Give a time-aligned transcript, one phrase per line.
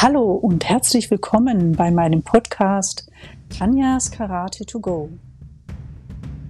[0.00, 3.10] Hallo und herzlich willkommen bei meinem Podcast
[3.48, 5.10] Tanjas Karate to Go.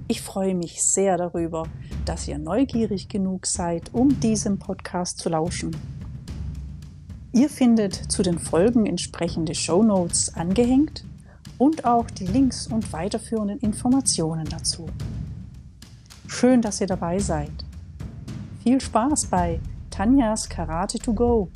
[0.07, 1.67] Ich freue mich sehr darüber,
[2.05, 5.75] dass ihr neugierig genug seid, um diesem Podcast zu lauschen.
[7.33, 11.07] Ihr findet zu den Folgen entsprechende Show Notes angehängt
[11.57, 14.85] und auch die Links und weiterführenden Informationen dazu.
[16.27, 17.65] Schön, dass ihr dabei seid.
[18.63, 21.49] Viel Spaß bei Tanjas Karate to Go.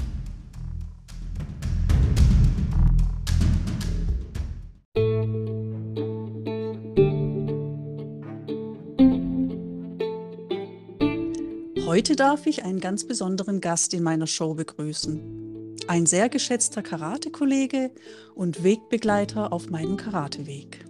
[11.92, 15.76] Heute darf ich einen ganz besonderen Gast in meiner Show begrüßen.
[15.88, 17.90] Ein sehr geschätzter Karate-Kollege
[18.34, 20.86] und Wegbegleiter auf meinem Karateweg.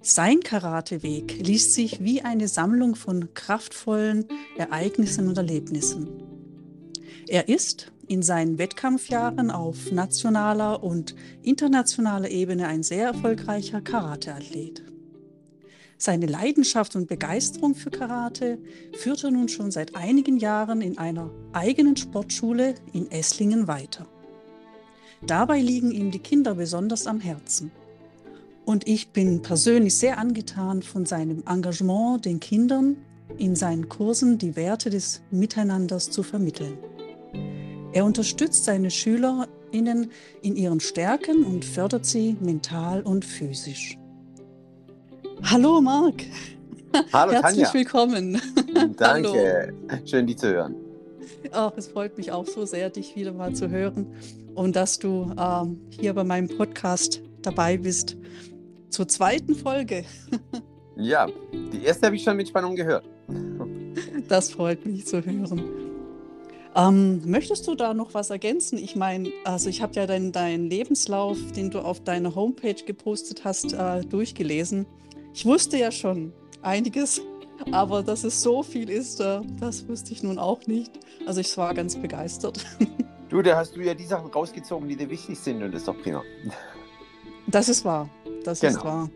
[0.00, 4.24] Sein Karateweg liest sich wie eine Sammlung von kraftvollen
[4.56, 6.08] Ereignissen und Erlebnissen.
[7.28, 14.93] Er ist in seinen Wettkampfjahren auf nationaler und internationaler Ebene ein sehr erfolgreicher Karateathlet.
[15.96, 18.58] Seine Leidenschaft und Begeisterung für Karate
[18.92, 24.06] führt er nun schon seit einigen Jahren in einer eigenen Sportschule in Esslingen weiter.
[25.26, 27.70] Dabei liegen ihm die Kinder besonders am Herzen.
[28.64, 32.96] Und ich bin persönlich sehr angetan von seinem Engagement, den Kindern
[33.38, 36.78] in seinen Kursen die Werte des Miteinanders zu vermitteln.
[37.92, 40.10] Er unterstützt seine SchülerInnen
[40.42, 43.96] in ihren Stärken und fördert sie mental und physisch.
[45.44, 46.22] Hallo Marc.
[47.12, 47.74] Hallo Herzlich Tanja.
[47.74, 48.40] willkommen.
[48.96, 49.74] Danke.
[50.06, 50.74] Schön, dich zu hören.
[51.52, 54.06] Ach, es freut mich auch so sehr, dich wieder mal zu hören
[54.54, 58.16] und dass du ähm, hier bei meinem Podcast dabei bist
[58.88, 60.04] zur zweiten Folge.
[60.96, 61.26] Ja,
[61.72, 63.04] die erste habe ich schon mit Spannung gehört.
[64.28, 65.62] Das freut mich zu hören.
[66.76, 68.78] Ähm, möchtest du da noch was ergänzen?
[68.78, 73.44] Ich meine, also ich habe ja deinen deinen Lebenslauf, den du auf deiner Homepage gepostet
[73.44, 74.86] hast, äh, durchgelesen.
[75.34, 77.20] Ich wusste ja schon einiges,
[77.72, 80.92] aber dass es so viel ist, das wusste ich nun auch nicht.
[81.26, 82.64] Also ich war ganz begeistert.
[83.30, 85.88] Du, da hast du ja die Sachen rausgezogen, die dir wichtig sind und das ist
[85.88, 86.22] doch prima.
[87.48, 88.08] Das ist wahr.
[88.44, 88.84] Das ist Genau.
[88.84, 89.10] wahr.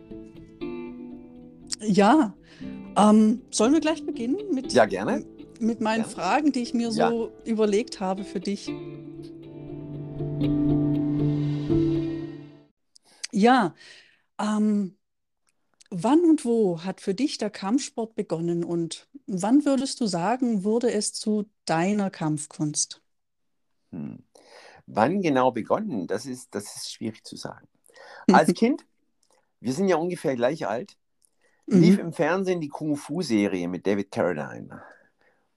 [1.82, 2.34] Ja,
[2.96, 5.24] ähm, sollen wir gleich beginnen mit, Ja, gerne.
[5.60, 6.08] mit meinen Gerne.
[6.16, 7.10] Fragen, die ich mir Ja.
[7.10, 8.68] so überlegt habe für dich?
[13.30, 13.74] Ja,
[14.40, 14.96] ähm,
[15.90, 20.90] wann und wo hat für dich der Kampfsport begonnen und wann würdest du sagen, wurde
[20.92, 23.02] es zu deiner Kampfkunst?
[23.92, 24.22] Hm.
[24.86, 26.06] Wann genau begonnen?
[26.06, 27.68] Das ist, das ist schwierig zu sagen.
[28.32, 28.86] Als Kind,
[29.60, 30.96] wir sind ja ungefähr gleich alt,
[31.66, 32.00] lief Mhm.
[32.00, 34.82] im Fernsehen die Kung-Fu-Serie mit David Carradine.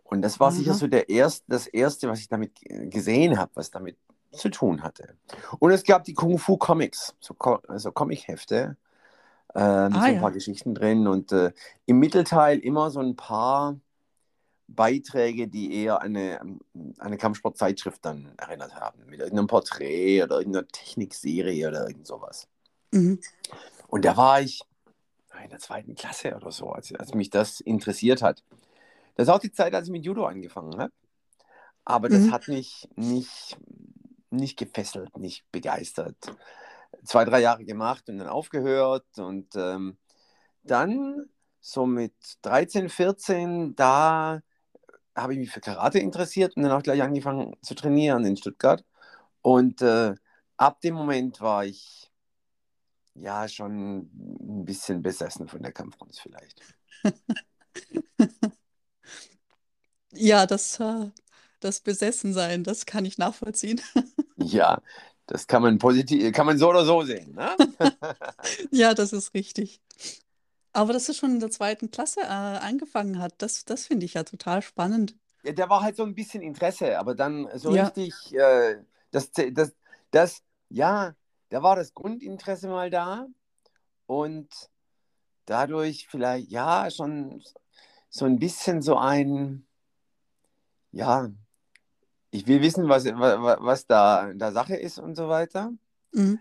[0.03, 0.79] Und das war sicher Aha.
[0.79, 3.97] so der erst, das Erste, was ich damit gesehen habe, was damit
[4.31, 5.17] zu tun hatte.
[5.59, 7.35] Und es gab die Kung-Fu-Comics, so,
[7.67, 8.77] also Comic-Hefte,
[9.55, 10.21] äh, mit Ah so ein ja.
[10.21, 11.07] paar Geschichten drin.
[11.07, 11.51] Und äh,
[11.85, 13.79] im Mittelteil immer so ein paar
[14.67, 16.59] Beiträge, die eher an eine, an
[16.97, 19.05] eine Kampfsportzeitschrift dann erinnert haben.
[19.07, 22.47] Mit irgendeinem Porträt oder irgendeiner Technikserie oder irgend sowas.
[22.91, 23.19] Mhm.
[23.87, 24.61] Und da war ich
[25.43, 28.43] in der zweiten Klasse oder so, als, als mich das interessiert hat.
[29.15, 30.93] Das ist auch die Zeit, als ich mit Judo angefangen habe.
[31.83, 32.31] Aber das Mhm.
[32.31, 33.57] hat mich nicht,
[34.29, 36.15] nicht gefesselt, nicht begeistert.
[37.05, 39.05] Zwei, drei Jahre gemacht und dann aufgehört.
[39.17, 39.97] Und ähm,
[40.63, 41.25] dann,
[41.59, 42.13] so mit
[42.43, 44.41] 13, 14, da
[45.15, 48.83] habe ich mich für Karate interessiert und dann auch gleich angefangen zu trainieren in Stuttgart.
[49.41, 50.15] Und äh,
[50.57, 52.11] ab dem Moment war ich
[53.15, 56.61] ja schon ein bisschen besessen von der Kampfkunst vielleicht.
[60.13, 61.09] Ja, das, äh,
[61.59, 63.81] das Besessensein, das kann ich nachvollziehen.
[64.37, 64.81] Ja,
[65.31, 67.33] das kann man positiv, kann man so oder so sehen.
[67.33, 67.55] Ne?
[68.71, 69.79] Ja, das ist richtig.
[70.73, 74.15] Aber dass es schon in der zweiten Klasse äh, angefangen hat, das, das finde ich
[74.15, 75.15] ja total spannend.
[75.43, 77.85] Ja, da war halt so ein bisschen Interesse, aber dann so Ja.
[77.85, 78.77] richtig, äh,
[79.11, 79.73] das, das,
[80.11, 81.13] das, ja,
[81.49, 83.27] da war das Grundinteresse mal da
[84.07, 84.47] und
[85.45, 87.41] dadurch vielleicht, ja, schon
[88.09, 89.65] so ein bisschen so ein,
[90.91, 91.29] ja,
[92.31, 95.71] ich will wissen, was, was, was da, da Sache ist und so weiter.
[96.13, 96.39] Mhm.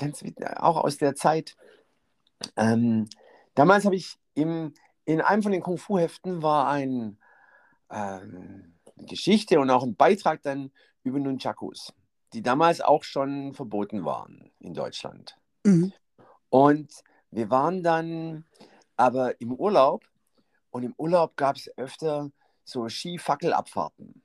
[0.00, 0.24] Ganz,
[0.56, 1.56] auch aus der Zeit.
[2.56, 3.08] Ähm,
[3.54, 4.72] damals habe ich im,
[5.04, 7.18] in einem von den Kung-Fu-Heften war ein,
[7.90, 10.70] ähm, eine Geschichte und auch ein Beitrag dann
[11.02, 11.92] über Nunchakus,
[12.32, 15.36] die damals auch schon verboten waren in Deutschland.
[15.64, 15.92] Mhm.
[16.48, 16.92] Und
[17.30, 18.44] wir waren dann
[18.96, 20.04] aber im Urlaub
[20.70, 22.30] und im Urlaub gab es öfter
[22.64, 24.22] so Skifackelabfahrten.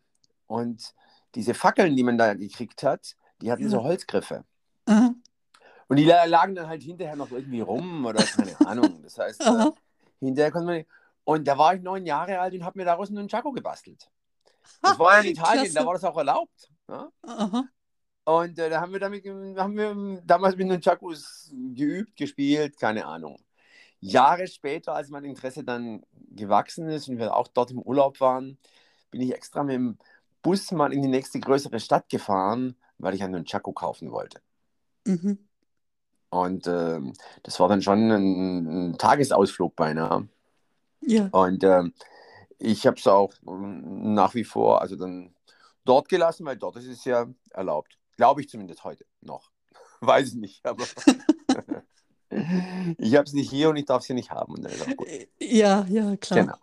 [0.47, 0.93] Und
[1.35, 4.45] diese Fackeln, die man da gekriegt hat, Die hatten so Holzgriffe.
[4.85, 5.13] Aha.
[5.87, 9.01] Und die la- lagen dann halt hinterher noch irgendwie rum oder keine Ahnung.
[9.03, 9.71] Das heißt, äh,
[10.19, 10.85] hinterher konnte man.
[11.25, 14.09] Und da war ich neun Jahre alt und habe mir daraus einen Nunchaku gebastelt.
[14.81, 15.85] Das war in Italien, da Klasse.
[15.87, 16.71] war das auch erlaubt.
[16.87, 17.09] Ja?
[17.23, 17.63] Aha.
[18.25, 23.37] Und äh, da haben wir damit haben wir damals mit Nunchakus geübt, gespielt, keine Ahnung.
[23.99, 28.57] Jahre später, als mein Interesse dann gewachsen ist und wir auch dort im Urlaub waren,
[29.11, 29.97] bin ich extra mit dem
[30.45, 34.41] Bus mal in die nächste größere Stadt gefahren, weil ich einen Nunchaku kaufen wollte.
[35.07, 35.39] Mhm.
[36.29, 40.29] Und ähm, das war dann schon ein, ein Tagesausflug beinahe.
[41.01, 41.29] Ja.
[41.31, 41.93] Und ähm,
[42.59, 45.33] ich habe es auch ähm, nach wie vor, also dann
[45.83, 47.97] dort gelassen, weil dort ist es ja erlaubt.
[48.15, 49.49] Glaube ich zumindest heute noch.
[49.99, 50.85] Weiß ich nicht, aber
[52.99, 54.61] ich habe es nicht hier und ich darf es hier nicht haben.
[54.95, 55.07] Gut.
[55.39, 56.39] Ja, ja, klar.
[56.39, 56.57] Genau.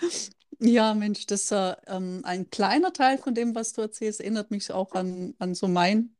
[0.60, 4.50] Ja, Mensch, das ist äh, ähm, ein kleiner Teil von dem, was du erzählst, erinnert
[4.50, 6.16] mich auch an, an so mein,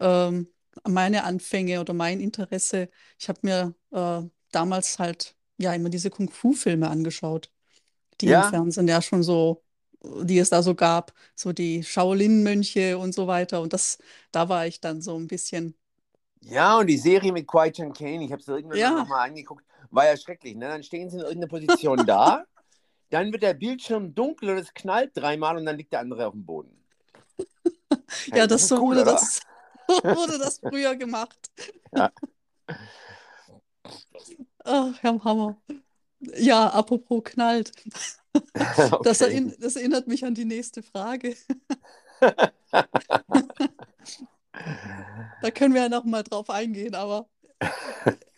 [0.00, 0.48] ähm,
[0.88, 2.90] meine Anfänge oder mein Interesse.
[3.18, 7.50] Ich habe mir äh, damals halt ja immer diese Kung-Fu-Filme angeschaut,
[8.20, 8.44] die im Ja.
[8.44, 9.64] Fernsehen ja schon so,
[10.02, 13.62] die es da so gab, so die Shaolin-Mönche und so weiter.
[13.62, 13.98] Und das,
[14.32, 15.76] da war ich dann so ein bisschen,
[16.40, 18.92] Ja, und die Serie mit Kwai Chan Kane, ich habe es irgendwann Ja.
[18.94, 20.54] noch mal angeguckt, war ja schrecklich.
[20.56, 20.68] Ne?
[20.68, 22.44] Dann stehen sie in irgendeiner Position da,
[23.12, 26.32] dann wird der Bildschirm dunkel und es knallt dreimal und dann liegt der andere auf
[26.32, 26.78] dem Boden.
[28.26, 29.40] Ja, das das so cool, wurde das,
[30.02, 31.50] wurde das früher gemacht.
[31.94, 32.10] Ja.
[34.64, 35.60] Ach, Herr Hammer.
[36.20, 37.72] Ja, apropos knallt.
[39.02, 39.24] Das, Okay.
[39.24, 41.36] erinn das erinnert mich an die nächste Frage.
[45.42, 47.28] Da können wir ja noch mal drauf eingehen, aber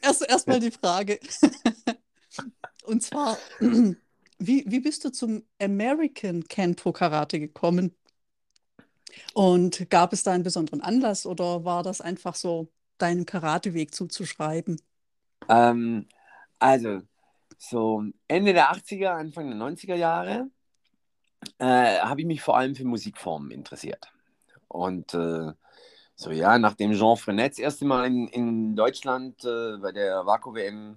[0.03, 1.21] erst erst mal die Frage.
[2.85, 3.39] Und zwar,
[4.39, 7.95] wie, wie bist du zum American Kenpo Karate gekommen?
[9.33, 14.81] Und gab es da einen besonderen Anlass oder war das einfach so deinem Karateweg zuzuschreiben?
[15.49, 16.09] Ähm,
[16.59, 17.03] also,
[17.59, 20.51] so Ende der 80er, Anfang der 90er Jahre
[21.59, 24.13] äh, habe ich mich vor allem für Musikformen interessiert.
[24.69, 25.53] Und äh,
[26.17, 30.55] so, ja, nachdem Jean Frenet das erste Mal in, in Deutschland äh, bei der Vaku
[30.55, 30.97] WM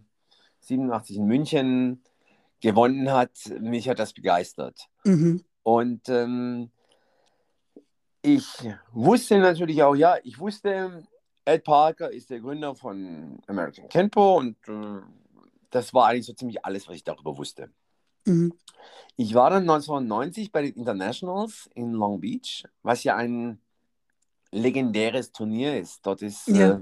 [0.62, 2.04] 87 in München
[2.62, 4.88] gewonnen hat, mich hat das begeistert.
[5.04, 5.44] Mhm.
[5.64, 6.72] Und ähm,
[8.22, 8.48] ich
[8.92, 11.04] wusste natürlich auch, ja, ich wusste,
[11.46, 15.02] Ed Parker ist der Gründer von American Kenpo und äh,
[15.70, 17.70] das war eigentlich so ziemlich alles, was ich darüber wusste.
[18.26, 18.54] Mhm.
[19.16, 23.60] Ich war dann 1990 bei den Internationals in Long Beach, was ja ein
[24.52, 26.06] legendäres Turnier ist.
[26.06, 26.78] Dort ist Ja.
[26.78, 26.80] äh,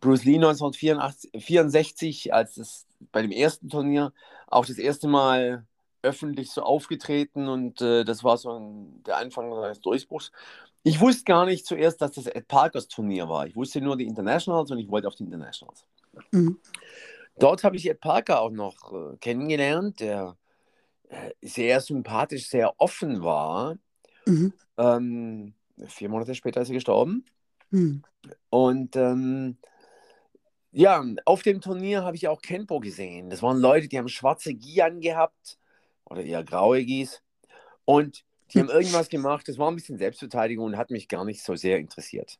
[0.00, 4.12] Bruce Lee 1964, als es bei dem ersten Turnier
[4.46, 5.66] auch das erste Mal
[6.02, 10.30] öffentlich so aufgetreten und äh, das war so ein, der Anfang seines Durchbruchs.
[10.84, 13.46] Ich wusste gar nicht zuerst, dass das Ed Parkers Turnier war.
[13.46, 15.84] Ich wusste nur die Internationals und ich wollte auf die Internationals.
[16.30, 16.58] Mhm.
[17.38, 20.36] Dort habe ich Ed Parker auch noch äh, kennengelernt, der
[21.08, 23.76] äh, sehr sympathisch, sehr offen war.
[24.24, 24.52] Mhm.
[24.76, 25.54] Ähm,
[25.86, 27.24] vier Monate später ist er gestorben.
[27.70, 28.02] Mhm.
[28.50, 29.58] Und ähm,
[30.70, 33.30] ja, auf dem Turnier habe ich auch Kenpo gesehen.
[33.30, 35.58] Das waren Leute, die haben schwarze Gi angehabt
[36.04, 37.22] oder eher graue Gis.
[37.84, 39.48] Und die haben irgendwas gemacht.
[39.48, 42.38] Das war ein bisschen Selbstverteidigung und hat mich gar nicht so sehr interessiert.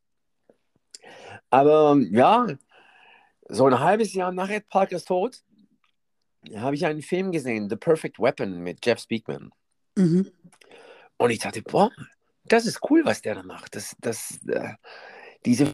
[1.50, 2.46] Aber ja,
[3.48, 5.42] so ein halbes Jahr nach Ed Parkers Tod
[6.54, 9.52] habe ich einen Film gesehen, The Perfect Weapon mit Jeff Speakman.
[9.96, 10.30] Mhm.
[11.16, 11.90] Und ich dachte, boah,
[12.52, 13.74] das ist cool, was der da macht.
[13.76, 14.74] Das, das, äh,
[15.46, 15.72] diese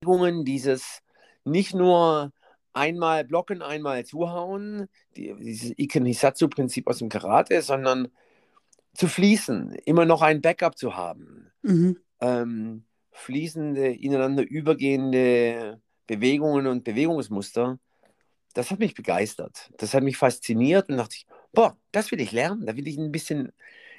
[0.00, 1.02] Bewegungen, dieses
[1.44, 2.32] nicht nur
[2.72, 8.08] einmal blocken, einmal zuhauen, die, dieses Iken Hisatsu-Prinzip aus dem Karate, sondern
[8.94, 11.96] zu fließen, immer noch ein Backup zu haben, Mhm.
[12.20, 17.78] ähm, fließende, ineinander übergehende Bewegungen und Bewegungsmuster.
[18.54, 19.70] Das hat mich begeistert.
[19.78, 22.66] Das hat mich fasziniert und dachte ich, boah, das will ich lernen.
[22.66, 23.52] Da will ich ein bisschen.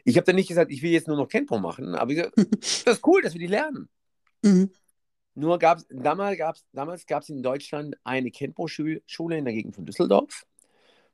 [0.08, 2.20] Ich habe dann nicht gesagt, ich will jetzt nur noch Kenpo machen, aber ich,
[2.86, 3.90] das ist cool, das will ich lernen.
[4.42, 4.72] Mhm.
[5.36, 9.02] Nur gab es damals gab es damals gab's in Deutschland eine Kenpo-Schule
[9.38, 10.46] in der Gegend von Düsseldorf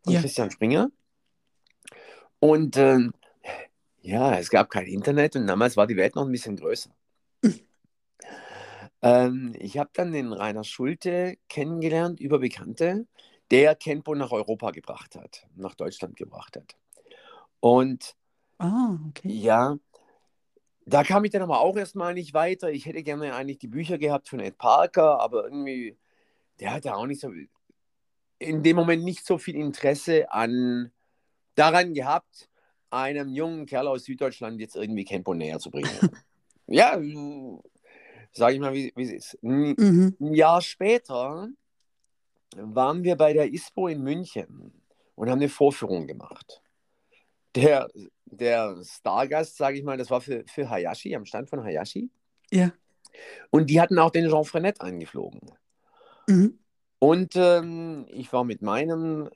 [0.04, 0.22] von Ja.
[0.22, 0.92] Christian Springer.
[2.40, 3.14] Und ähm,
[4.02, 6.92] ja, es gab kein Internet und damals war die Welt noch ein bisschen größer.
[9.02, 13.08] ähm, ich habe dann den Rainer Schulte kennengelernt über Bekannte,
[13.50, 16.76] der Kenpo nach Europa gebracht hat, nach Deutschland gebracht hat.
[17.60, 18.16] Und
[18.58, 19.30] Ah, okay.
[19.30, 19.78] ja,
[20.86, 22.72] da kam ich dann aber auch erstmal nicht weiter.
[22.72, 25.98] Ich hätte gerne eigentlich die Bücher gehabt von Ed Parker, aber irgendwie,
[26.60, 27.32] der hatte auch nicht so,
[28.40, 30.92] in dem Moment nicht so viel Interesse an,
[31.56, 32.50] daran gehabt,
[32.90, 35.90] einem jungen Kerl aus Süddeutschland jetzt irgendwie Kenpo näher zu bringen.
[36.68, 37.00] ja,
[38.34, 39.44] sage ich mal, wie, wie es ist.
[39.44, 40.18] Ein, Mhm.
[40.20, 41.48] ein Jahr später
[42.56, 44.74] waren wir bei der ISPO in München
[45.16, 46.62] und haben eine Vorführung gemacht.
[47.56, 47.90] Der,
[48.26, 52.10] der Stargast, sage ich mal, das war für, für Hayashi, am Stand von Hayashi.
[52.52, 52.72] Ja.
[53.50, 55.42] Und die hatten auch den Jean Freinet eingeflogen.
[56.28, 56.60] Mhm.
[57.00, 59.30] Und ähm, ich war mit meinem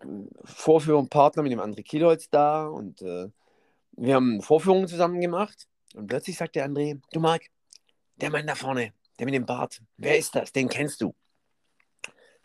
[0.00, 0.06] äh,
[0.44, 3.28] Vorführungspartner, mit dem André Kielholz da und äh,
[3.92, 5.68] wir haben Vorführungen zusammen gemacht.
[5.94, 7.42] Und plötzlich sagt der André, du Marc,
[8.16, 10.52] der Mann da vorne, der mit dem Bart, wer ist das?
[10.52, 11.14] Den kennst du.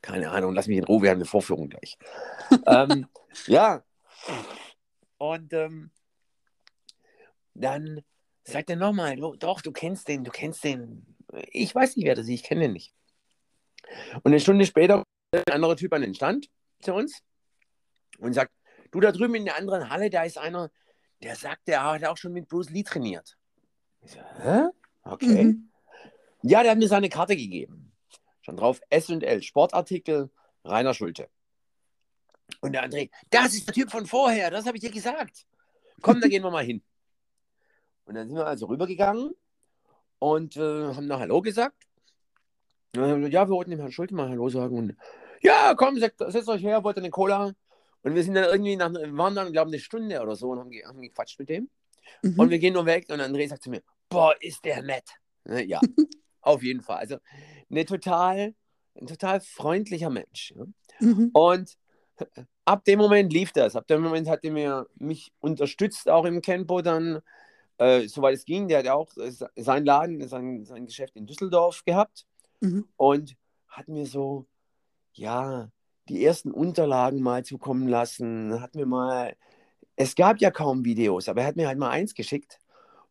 [0.02, 1.98] Keine Ahnung, lass mich in Ruhe, wir haben eine Vorführung gleich.
[2.68, 3.08] ähm,
[3.48, 3.84] ja.
[5.18, 5.92] Und ähm,
[7.54, 8.02] dann
[8.44, 11.06] sagt er nochmal, "Du- doch, du kennst den, du kennst den.
[11.52, 12.94] Ich weiß nicht, wer das ist, ich kenne den nicht.
[14.24, 16.50] Und eine Stunde später kommt ein anderer Typ an den Stand
[16.82, 17.22] zu uns
[18.20, 18.52] und sagt,
[18.92, 20.72] du da drüben in der anderen Halle, da ist einer,
[21.24, 23.38] der sagt, der hat auch schon mit Bruce Lee trainiert.
[24.02, 24.70] Ich so, hä?
[25.04, 25.44] Okay.
[25.46, 25.70] Mhm.
[26.44, 27.92] Ja, der hat mir seine Karte gegeben.
[28.42, 30.30] Schon drauf S&L, Sportartikel,
[30.64, 31.30] Rainer Schulte.
[32.66, 35.46] Und der André, das ist der Typ von vorher, das habe ich dir gesagt.
[36.02, 36.82] Komm, da gehen wir mal hin.
[38.06, 39.36] Und dann sind wir also rübergegangen
[40.18, 41.84] und äh, haben noch Hallo gesagt.
[42.94, 44.80] Dann ja, wir wollten dem Herrn Schulte mal Hallo sagen.
[44.80, 44.98] Und
[45.44, 47.54] ja, komm, setzt, setzt euch her, wollt ihr eine Cola?
[48.02, 50.58] Und wir sind dann irgendwie nach, waren dann, glaube ich, eine Stunde oder so und
[50.58, 51.70] haben, haben gequatscht mit dem.
[52.24, 52.40] Mhm.
[52.40, 55.08] Und wir gehen nur weg und André sagt zu mir, boah, ist der nett.
[55.44, 55.80] Ne, Ja,
[56.42, 56.98] auf jeden Fall.
[56.98, 57.18] Also
[57.70, 58.56] eine total,
[59.00, 60.52] ein total freundlicher Mensch.
[60.56, 60.66] Ja?
[61.00, 61.30] Mhm.
[61.32, 61.78] Und
[62.66, 63.76] ab dem Moment lief das.
[63.76, 67.22] Ab dem Moment hat er mir, mich unterstützt, auch im Kenpo dann,
[67.78, 68.68] äh, soweit es ging.
[68.68, 72.26] Der hat ja auch äh, sein Laden, sein, sein Geschäft in Düsseldorf gehabt
[72.62, 72.88] Mhm.
[72.98, 73.36] und
[73.68, 74.46] hat mir so,
[75.14, 75.70] ja,
[76.10, 79.36] die ersten Unterlagen mal zukommen lassen, hat mir mal,
[79.96, 82.60] es gab ja kaum Videos, aber er hat mir halt mal eins geschickt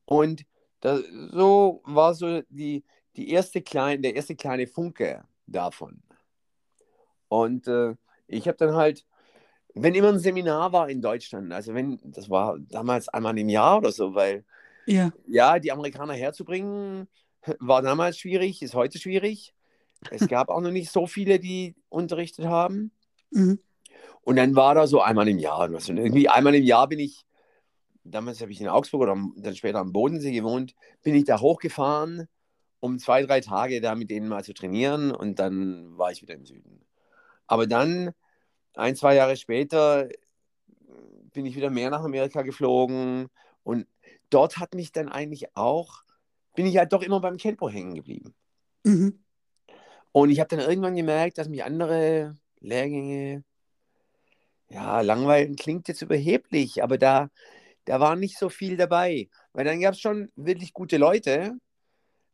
[0.04, 0.44] und
[0.80, 0.98] da,
[1.32, 2.84] so war so die,
[3.16, 6.02] die erste kleine, der erste kleine Funke davon.
[7.28, 7.94] Und äh,
[8.26, 9.04] ich habe dann halt,
[9.74, 13.78] wenn immer ein Seminar war in Deutschland, also wenn, das war damals einmal im Jahr
[13.78, 14.44] oder so, weil
[14.86, 15.12] Ja.
[15.26, 17.08] ja, die Amerikaner herzubringen,
[17.58, 19.54] war damals schwierig, ist heute schwierig.
[20.10, 22.92] Es gab auch noch nicht so viele, die unterrichtet haben.
[23.30, 23.58] Mhm.
[24.22, 25.68] Und dann war da so einmal im Jahr.
[25.68, 27.26] Und irgendwie einmal im Jahr bin ich,
[28.04, 32.28] damals habe ich in Augsburg oder dann später am Bodensee gewohnt, bin ich da hochgefahren,
[32.80, 36.34] um zwei, drei Tage da mit denen mal zu trainieren und dann war ich wieder
[36.34, 36.80] im Süden.
[37.46, 38.12] Aber dann,
[38.74, 40.08] ein, zwei Jahre später,
[41.32, 43.28] bin ich wieder mehr nach Amerika geflogen
[43.62, 43.86] und
[44.30, 46.02] dort hat mich dann eigentlich auch,
[46.54, 48.34] bin ich halt doch immer beim Kenpo hängen geblieben.
[48.84, 49.24] Mhm.
[50.12, 53.44] Und ich habe dann irgendwann gemerkt, dass mich andere Lehrgänge,
[54.68, 57.28] ja, langweilen klingt jetzt überheblich, aber da,
[57.84, 59.28] da war nicht so viel dabei.
[59.52, 61.58] Weil dann gab es schon wirklich gute Leute,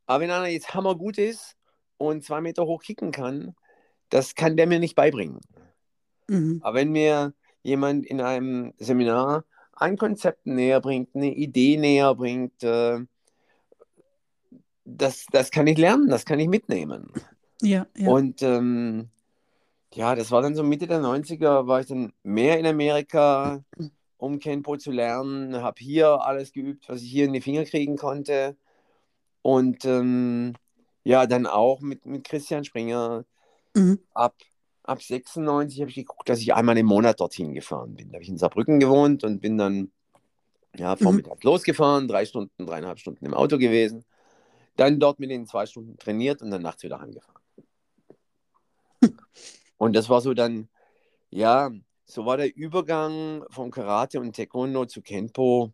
[0.06, 1.56] aber wenn einer jetzt hammergut ist
[1.96, 3.54] und zwei Meter hoch kicken kann,
[4.10, 5.40] das kann der mir nicht beibringen.
[6.28, 6.60] Mhm.
[6.62, 12.62] Aber wenn mir jemand in einem Seminar ein Konzept näher bringt, eine Idee näher bringt,
[12.62, 12.98] äh,
[14.84, 17.12] das, das kann ich lernen, das kann ich mitnehmen.
[17.62, 18.08] Ja, ja.
[18.08, 19.08] Und ähm,
[19.92, 23.62] ja, das war dann so Mitte der 90er, war ich dann mehr in Amerika,
[24.16, 27.96] um Kenpo zu lernen, habe hier alles geübt, was ich hier in die Finger kriegen
[27.96, 28.56] konnte.
[29.42, 30.54] Und ähm,
[31.02, 33.24] ja, dann auch mit, mit Christian Springer
[33.74, 34.00] Mhm.
[34.14, 34.36] ab,
[34.82, 38.08] ab 96 habe ich geguckt, dass ich einmal im Monat dorthin gefahren bin.
[38.08, 39.90] Da habe ich in Saarbrücken gewohnt und bin dann
[40.76, 44.04] ja, vormittags losgefahren, drei Stunden, dreieinhalb Stunden im Auto gewesen.
[44.76, 47.40] Dann dort mit den zwei Stunden trainiert und dann nachts wieder heimgefahren.
[49.78, 50.68] Und das war so dann,
[51.30, 51.70] ja,
[52.04, 55.72] so war der Übergang vom Karate und Taekwondo zu Kenpo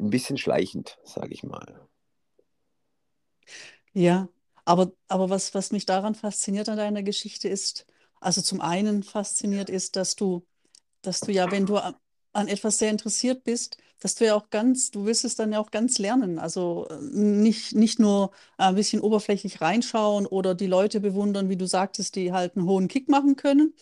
[0.00, 1.86] ein bisschen schleichend, sage ich mal.
[3.92, 4.28] Ja,
[4.64, 7.86] aber, aber was, was mich daran fasziniert an deiner Geschichte ist,
[8.20, 10.46] also zum einen fasziniert ist, dass du,
[11.02, 14.90] dass du ja, wenn du an, etwas sehr interessiert bist, dass du ja auch ganz,
[14.90, 16.38] du willst es dann ja auch ganz lernen.
[16.38, 21.66] Also äh, nicht, nicht nur ein bisschen oberflächlich reinschauen oder die Leute bewundern, wie du
[21.66, 23.74] sagtest, die halt einen hohen Kick machen können,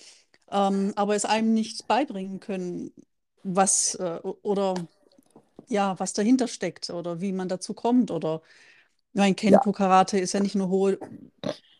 [0.50, 2.92] ähm, aber es einem nicht beibringen können,
[3.44, 4.74] was äh, oder
[5.68, 8.42] ja, was dahinter steckt oder wie man dazu kommt oder
[9.14, 10.98] mein Kenpo-Karate ist ja nicht nur hohe,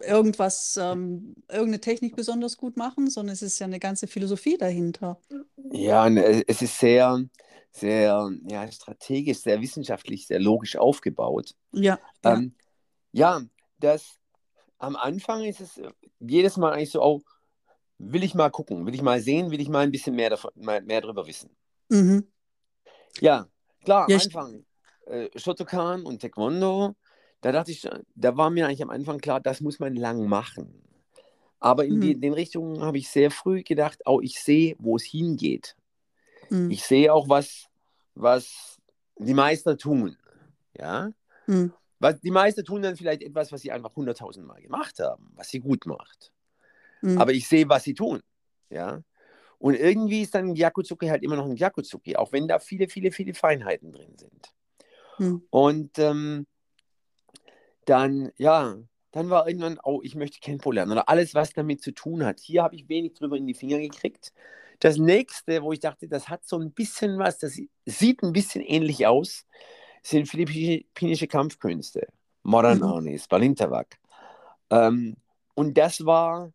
[0.01, 5.19] irgendwas, ähm, irgendeine Technik besonders gut machen, sondern es ist ja eine ganze Philosophie dahinter.
[5.71, 7.23] Ja, äh, es ist sehr,
[7.71, 11.55] sehr ja, strategisch, sehr wissenschaftlich, sehr logisch aufgebaut.
[11.73, 12.35] Ja, ja.
[12.35, 12.55] Ähm,
[13.13, 13.43] ja,
[13.79, 14.19] das
[14.79, 15.81] am Anfang ist es
[16.19, 17.23] jedes Mal eigentlich so, oh,
[17.99, 20.51] will ich mal gucken, will ich mal sehen, will ich mal ein bisschen mehr, davon,
[20.57, 21.51] mehr darüber wissen.
[21.89, 22.27] Mhm.
[23.21, 23.47] Ja,
[23.85, 24.65] klar, Ja, am Anfang.
[25.07, 26.97] äh, Shotokan und Taekwondo,
[27.43, 30.83] da dachte ich, da war mir eigentlich am Anfang klar, das muss man lang machen.
[31.61, 32.21] Aber in die, Mhm.
[32.21, 35.77] den Richtungen habe ich sehr früh gedacht, oh, ich sehe, wo es hingeht.
[36.51, 36.71] Mhm.
[36.71, 37.67] Ich sehe auch, was,
[38.15, 38.81] was
[39.19, 40.17] die Meister tun.
[40.79, 41.13] Ja?
[41.47, 41.73] Mhm.
[41.99, 45.51] Was, die Meister tun dann vielleicht etwas, was sie einfach hunderttausend Mal gemacht haben, was
[45.51, 46.33] sie gut macht.
[47.01, 47.19] Mhm.
[47.19, 48.23] Aber ich sehe, was sie tun.
[48.71, 49.03] Ja?
[49.59, 53.13] Und irgendwie ist dann Gyakutsuki halt immer noch ein Gyakutsuki, auch wenn da viele, viele,
[53.13, 54.53] viele Feinheiten drin sind.
[55.19, 55.47] Mhm.
[55.51, 56.47] Und ähm,
[57.85, 58.77] dann, ja,
[59.13, 62.41] dann war irgendwann, oh, ich möchte Kenpo lernen oder alles, was damit zu tun hat.
[62.41, 64.33] Hier habe ich wenig drüber in die Finger gekriegt.
[64.81, 68.63] Das nächste, wo ich dachte, das hat so ein bisschen was, das sieht ein bisschen
[68.63, 69.47] ähnlich aus,
[70.03, 72.09] sind philippinische Kampfkünste.
[72.43, 72.85] Modern Mhm.
[72.85, 73.99] Arnis, Balintawak.
[74.71, 75.17] Ähm,
[75.55, 76.53] und das war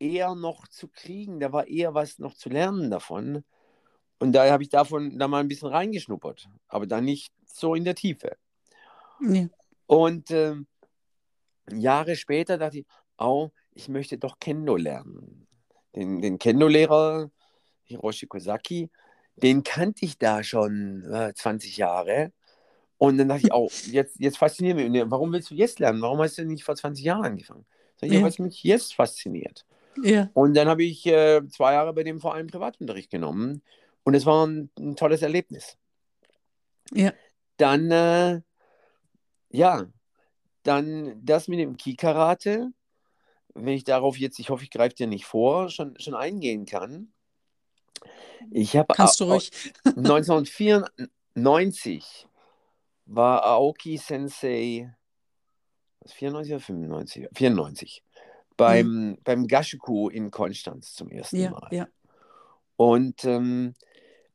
[0.00, 3.44] eher noch zu kriegen, da war eher was noch zu lernen davon.
[4.18, 7.84] Und daher habe ich davon da mal ein bisschen reingeschnuppert, aber dann nicht so in
[7.84, 8.36] der Tiefe.
[9.20, 9.48] Ja.
[9.88, 10.66] Und ähm,
[11.72, 15.46] Jahre später dachte ich, oh, ich möchte doch Kendo lernen.
[15.96, 17.30] Den, den Kendo-Lehrer
[17.84, 18.90] Hiroshi Kosaki,
[19.36, 22.32] den kannte ich da schon äh, 20 Jahre.
[22.98, 24.92] Und dann dachte ich, oh, jetzt, jetzt fasziniert mich.
[24.92, 26.02] Der, Warum willst du jetzt lernen?
[26.02, 27.64] Warum hast du nicht vor 20 Jahren angefangen?
[27.96, 29.64] Sag ich, ja, es mich jetzt fasziniert.
[30.02, 30.28] Ja.
[30.34, 33.62] Und dann habe ich äh, zwei Jahre bei dem Verein Privatunterricht genommen.
[34.04, 35.78] Und es war ein, ein tolles Erlebnis.
[36.92, 37.14] Ja.
[37.56, 38.42] Dann, äh,
[39.50, 39.86] ja,
[40.62, 42.72] dann das mit dem Ki-Karate,
[43.54, 47.12] wenn ich darauf jetzt, ich hoffe, ich greife dir nicht vor, schon, schon eingehen kann.
[48.50, 49.50] Ich habe Kannst du ruhig.
[49.96, 52.28] 1994
[53.06, 54.94] war Aoki Sensei,
[56.00, 57.28] was, 94 oder 95?
[57.34, 58.04] 94.
[58.56, 61.68] Beim, beim Gashuku in Konstanz zum ersten Ja, Mal.
[61.70, 61.86] ja.
[62.76, 63.74] Und ähm,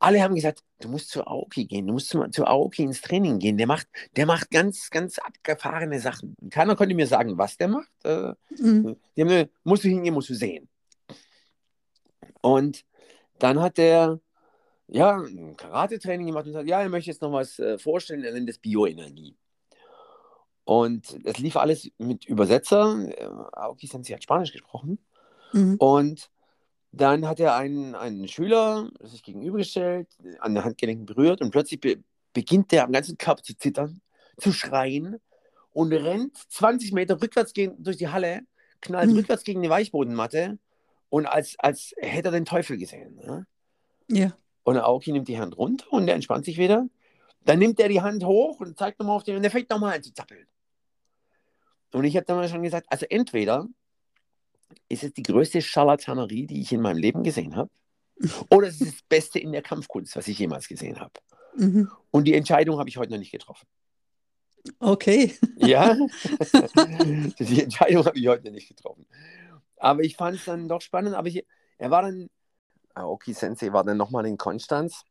[0.04, 3.40] alle haben gesagt, du musst zu Aoki gehen, du musst zu, zu Aoki ins Training
[3.40, 3.58] gehen.
[3.58, 6.36] Der macht, der macht ganz, ganz abgefahrene Sachen.
[6.42, 7.90] Und keiner konnte mir sagen, was der macht.
[8.04, 8.96] Äh, Mhm.
[9.16, 10.70] die haben mir, musst du hingehen, musst du sehen.
[12.42, 12.86] Und
[13.40, 14.20] dann hat der
[14.88, 18.34] ja ein Karate-Training gemacht und sagt, ja, er möchte jetzt noch was äh, vorstellen, er
[18.34, 19.36] nennt das Bioenergie.
[20.66, 22.98] Und das lief alles mit Übersetzer.
[23.18, 25.00] Äh, Aoki Sensei hat Spanisch gesprochen.
[25.54, 25.76] Mhm.
[25.78, 26.30] Und
[26.94, 30.08] dann hat er einen, einen Schüler sich gegenübergestellt,
[30.40, 31.98] an der Handgelenken berührt und plötzlich be
[32.34, 34.02] beginnt der am ganzen Körper zu zittern,
[34.38, 35.20] zu schreien
[35.72, 38.42] und rennt 20 Meter rückwärts gegen, durch die Halle,
[38.82, 39.18] knallt Mhm.
[39.18, 40.58] rückwärts gegen die Weichbodenmatte
[41.10, 43.16] und als, als hätte er den Teufel gesehen.
[43.18, 43.46] Ne?
[44.08, 44.36] Ja.
[44.64, 46.88] Und Aoki nimmt die Hand runter und der entspannt sich wieder.
[47.46, 49.96] Dann nimmt er die Hand hoch und zeigt nochmal auf den und der fängt nochmal
[49.96, 50.48] an zu zappeln.
[51.92, 53.68] Und ich habe damals schon gesagt, also entweder
[54.90, 57.70] ist es die größte Scharlatanerie, die ich in meinem Leben gesehen habe,
[58.50, 61.14] oder es ist das Beste in der Kampfkunst, was ich jemals gesehen habe.
[61.56, 61.90] Mhm.
[62.12, 63.68] Und die Entscheidung habe ich heute noch nicht getroffen.
[64.80, 65.38] Okay.
[65.58, 65.96] Ja,
[67.40, 69.06] die Entscheidung habe ich heute noch nicht getroffen.
[69.78, 71.16] Aber ich fand es dann doch spannend.
[71.16, 71.46] Aber ich,
[71.78, 72.30] er war dann,
[72.94, 75.04] Aoki Sensei war dann nochmal in Konstanz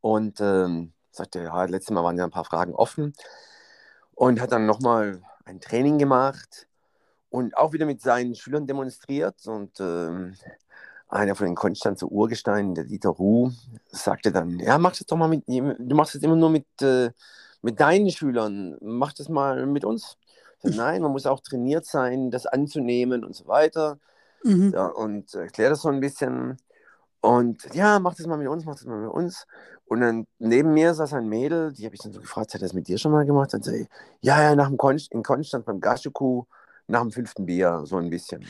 [0.00, 3.14] und ähm, sagte, ja, letztes Mal waren ja ein paar Fragen offen
[4.14, 6.68] und hat dann nochmal ein Training gemacht
[7.30, 9.46] und auch wieder mit seinen Schülern demonstriert.
[9.46, 10.34] Und ähm,
[11.08, 13.50] einer von den Konstanzer Urgesteinen, der Dieter Ruh,
[13.90, 17.10] sagte dann, ja, mach das doch mal mit, du machst das immer nur mit, äh,
[17.62, 20.16] mit deinen Schülern, mach das mal mit uns.
[20.62, 23.98] Sag, Nein, man muss auch trainiert sein, das anzunehmen und so weiter.
[24.42, 24.72] Mhm.
[24.74, 26.56] Ja, und erklärt das so ein bisschen.
[27.20, 29.46] Und ja, mach das mal mit uns, mach das mal mit uns.
[29.86, 32.66] Und dann neben mir saß ein Mädel, die habe ich dann so gefragt, hat er
[32.66, 33.54] das mit dir schon mal gemacht?
[33.54, 33.88] Und sie,
[34.20, 36.44] ja, ja, nach dem Kon in Konstanz beim Gashuku,
[36.88, 38.44] nach dem fünften Bier, so ein bisschen.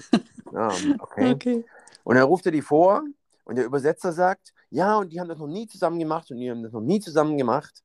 [0.52, 1.32] Ja, okay.
[1.34, 1.64] Okay.
[2.04, 3.02] Und dann ruft er die vor
[3.44, 6.50] und der Übersetzer sagt, ja, und die haben das noch nie zusammen gemacht und die
[6.50, 7.82] haben das noch nie zusammen gemacht.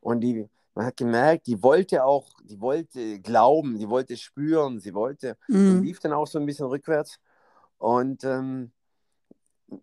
[0.00, 4.92] Und die, man hat gemerkt, die wollte auch, die wollte glauben, die wollte spüren, sie
[4.92, 5.82] wollte Mhm.
[5.82, 7.18] lief dann auch so ein bisschen rückwärts.
[7.78, 8.72] Und ähm,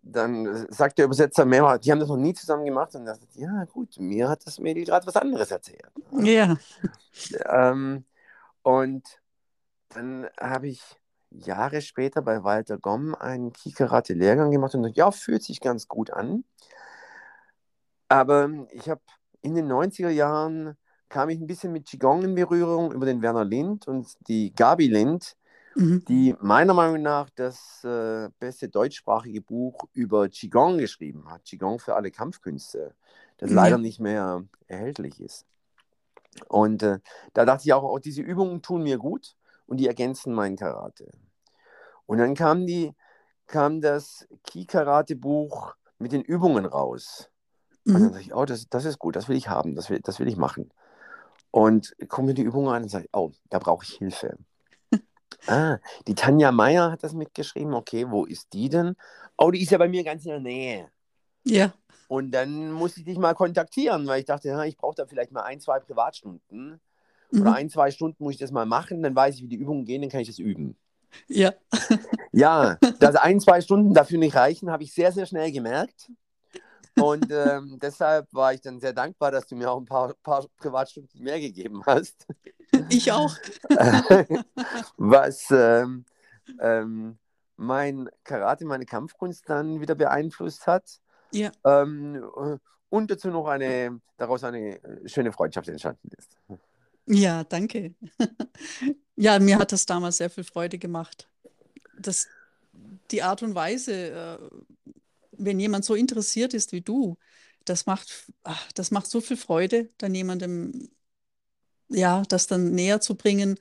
[0.02, 2.94] dann sagt der Übersetzer mehrmals, die haben das noch nie zusammen gemacht.
[2.94, 5.90] Und er sagt, ja gut, mir hat das Mädel gerade was anderes erzählt.
[6.12, 6.56] Ja.
[7.46, 8.04] Ähm,
[8.62, 9.02] und
[9.90, 10.82] dann habe ich
[11.30, 16.10] Jahre später bei Walter Gomm einen Kikarate-Lehrgang gemacht und dachte, ja, fühlt sich ganz gut
[16.10, 16.44] an.
[18.08, 19.00] Aber ich habe
[19.42, 20.76] in den 90er Jahren
[21.08, 24.86] kam ich ein bisschen mit Qigong in Berührung über den Werner Lind und die Gabi
[24.88, 25.36] Lind,
[25.76, 26.04] Mhm.
[26.08, 31.44] die meiner Meinung nach das äh, beste deutschsprachige Buch über Qigong geschrieben hat.
[31.44, 32.94] Qigong für alle Kampfkünste,
[33.38, 33.56] das Ja.
[33.56, 35.46] leider nicht mehr erhältlich ist.
[36.48, 36.98] Und äh,
[37.34, 39.36] da dachte ich auch, auch diese Übungen tun mir gut
[39.70, 41.10] und die ergänzen mein Karate.
[42.06, 42.92] Und dann kam, die,
[43.46, 47.30] kam das Ki-Karate-Buch mit den Übungen raus.
[47.86, 48.12] Und dann Mhm.
[48.12, 50.28] sage ich, oh, das, das ist gut, das will ich haben, das will, das will
[50.28, 50.70] ich machen.
[51.52, 54.36] Und gucke mir die Übung an und sage, oh, da brauche ich Hilfe.
[55.46, 57.72] Ah, die Tanja Meier hat das mitgeschrieben.
[57.72, 58.96] Okay, wo ist die denn?
[59.38, 60.90] Oh, die ist ja bei mir ganz in der Nähe.
[61.44, 61.72] Ja.
[62.08, 65.32] Und dann muss ich dich mal kontaktieren, weil ich dachte, ja, ich brauche da vielleicht
[65.32, 66.80] mal ein, zwei Privatstunden.
[67.32, 67.56] Oder Mhm.
[67.56, 70.02] ein, zwei Stunden muss ich das mal machen, dann weiß ich, wie die Übungen gehen,
[70.02, 70.76] dann kann ich das üben.
[71.28, 71.52] Ja.
[72.32, 76.10] Ja, dass ein, zwei Stunden dafür nicht reichen, habe ich sehr, sehr schnell gemerkt.
[76.96, 80.46] Und ähm, deshalb war ich dann sehr dankbar, dass du mir auch ein paar, paar
[80.58, 82.26] Privatstunden mehr gegeben hast.
[82.88, 83.34] Ich auch.
[84.96, 86.04] Was ähm,
[86.60, 87.18] ähm,
[87.56, 91.00] mein Karate, meine Kampfkunst dann wieder beeinflusst hat.
[91.32, 91.50] Ja.
[91.64, 92.56] Ähm, äh,
[92.88, 96.36] und dazu noch eine, daraus eine äh, schöne Freundschaft entstanden ist.
[97.10, 97.94] Ja, danke.
[99.16, 101.28] Ja, mir hat das damals sehr viel Freude gemacht.
[101.98, 102.28] Das,
[103.10, 104.38] die Art und Weise, äh,
[105.32, 107.18] wenn jemand so interessiert ist wie du,
[107.66, 110.90] das macht, ach, das macht so viel Freude, dann jemandem,
[111.88, 113.58] ja, das dann näher zu bringen.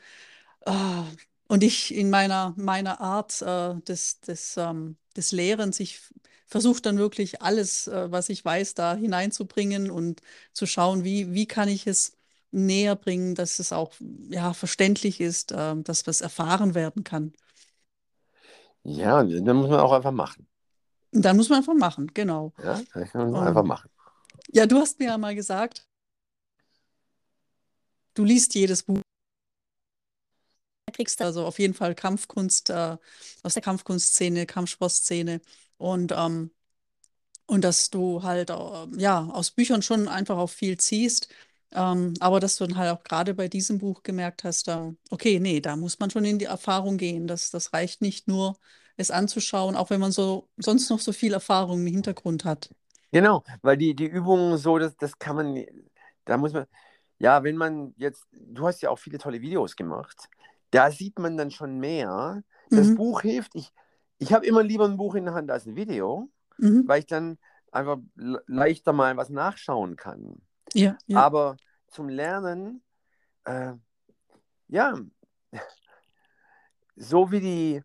[0.65, 1.05] Ah,
[1.49, 6.01] Und ich in meiner, meiner Art äh, des, des, ähm, des Lehrens, ich
[6.47, 10.21] versuche dann wirklich alles, äh, was ich weiß, da hineinzubringen und
[10.53, 12.17] zu schauen, wie, wie kann ich es
[12.51, 13.93] näher bringen, dass es auch
[14.29, 17.33] ja, verständlich ist, äh, dass was erfahren werden kann.
[18.83, 20.47] Ja, dann muss man auch einfach machen.
[21.11, 22.53] Dann muss man einfach machen, genau.
[22.63, 23.89] Ja, das kann man einfach machen.
[24.51, 25.87] Ja, du hast mir ja mal gesagt,
[28.13, 28.99] du liest jedes Buch.
[30.91, 32.97] Kriegst also auf jeden Fall Kampfkunst äh,
[33.43, 35.39] aus der Kampfkunstszene, Kampfsportszene
[35.77, 36.51] und, ähm,
[37.45, 41.29] und dass du halt äh, ja, aus Büchern schon einfach auch viel ziehst,
[41.71, 45.39] ähm, aber dass du dann halt auch gerade bei diesem Buch gemerkt hast, äh, okay,
[45.39, 47.27] nee, da muss man schon in die Erfahrung gehen.
[47.27, 48.57] Das, das reicht nicht nur,
[48.97, 52.69] es anzuschauen, auch wenn man so sonst noch so viel Erfahrung im Hintergrund hat.
[53.11, 55.65] Genau, weil die, die Übungen so, das, das kann man,
[56.25, 56.65] da muss man,
[57.19, 60.29] ja, wenn man jetzt, du hast ja auch viele tolle Videos gemacht,
[60.71, 62.43] da sieht man dann schon mehr.
[62.73, 62.95] Das Mhm.
[62.95, 63.55] Buch hilft.
[63.55, 63.71] Ich,
[64.19, 66.29] ich habe immer lieber ein Buch in der Hand als ein Video,
[66.59, 66.87] Mhm.
[66.87, 67.39] weil ich dann
[67.71, 70.41] einfach le- leichter mal was nachschauen kann.
[70.73, 71.17] Ja, ja.
[71.25, 72.83] Aber zum Lernen,
[73.45, 73.73] äh,
[74.67, 74.93] ja,
[76.95, 77.83] so wie die,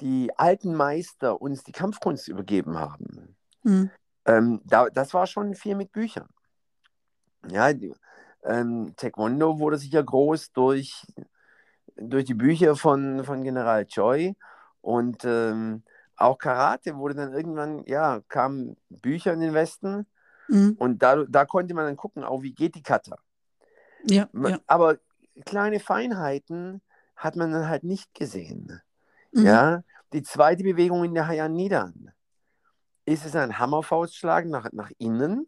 [0.00, 3.90] die alten Meister uns die Kampfkunst übergeben haben, Mhm.
[4.24, 6.28] ähm, da, das war schon viel mit Büchern.
[7.48, 7.92] Ja, die,
[8.44, 11.06] ähm, Taekwondo wurde sicher groß durch,
[11.96, 14.34] durch die Bücher von, von General Choi
[14.80, 15.82] und ähm,
[16.16, 20.06] auch Karate wurde dann irgendwann, ja, kamen Bücher in den Westen
[20.50, 20.76] Mhm.
[20.78, 23.16] und da, da konnte man dann gucken, auch wie geht die Kata.
[24.04, 24.58] Ja, Ma- ja.
[24.66, 24.98] Aber
[25.44, 26.82] kleine Feinheiten
[27.16, 28.80] hat man dann halt nicht gesehen.
[29.32, 29.44] Mhm.
[29.46, 29.82] Ja,
[30.12, 32.10] die zweite Bewegung in der Hayan Nidan.
[33.04, 35.46] Ist es ein Hammerfaustschlag nach, nach innen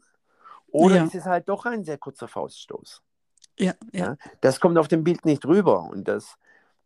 [0.68, 1.04] oder Ja.
[1.04, 3.02] ist es halt doch ein sehr kurzer Fauststoß?
[3.58, 4.04] Ja, ja.
[4.04, 4.16] Ja.
[4.40, 6.36] Das kommt auf dem Bild nicht rüber und das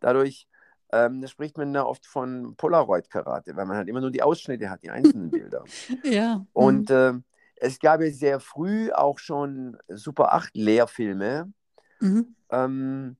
[0.01, 0.49] dadurch
[0.93, 4.71] ähm, da spricht man da oft von Polaroid-Karate, weil man halt immer nur die Ausschnitte
[4.71, 5.65] hat, die einzelnen Bilder.
[6.05, 6.47] Ja.
[6.53, 7.25] Und ähm,
[7.57, 11.53] es gab ja sehr früh auch schon Super 8 Lehrfilme.
[12.01, 12.35] Mhm.
[12.51, 13.17] Ähm,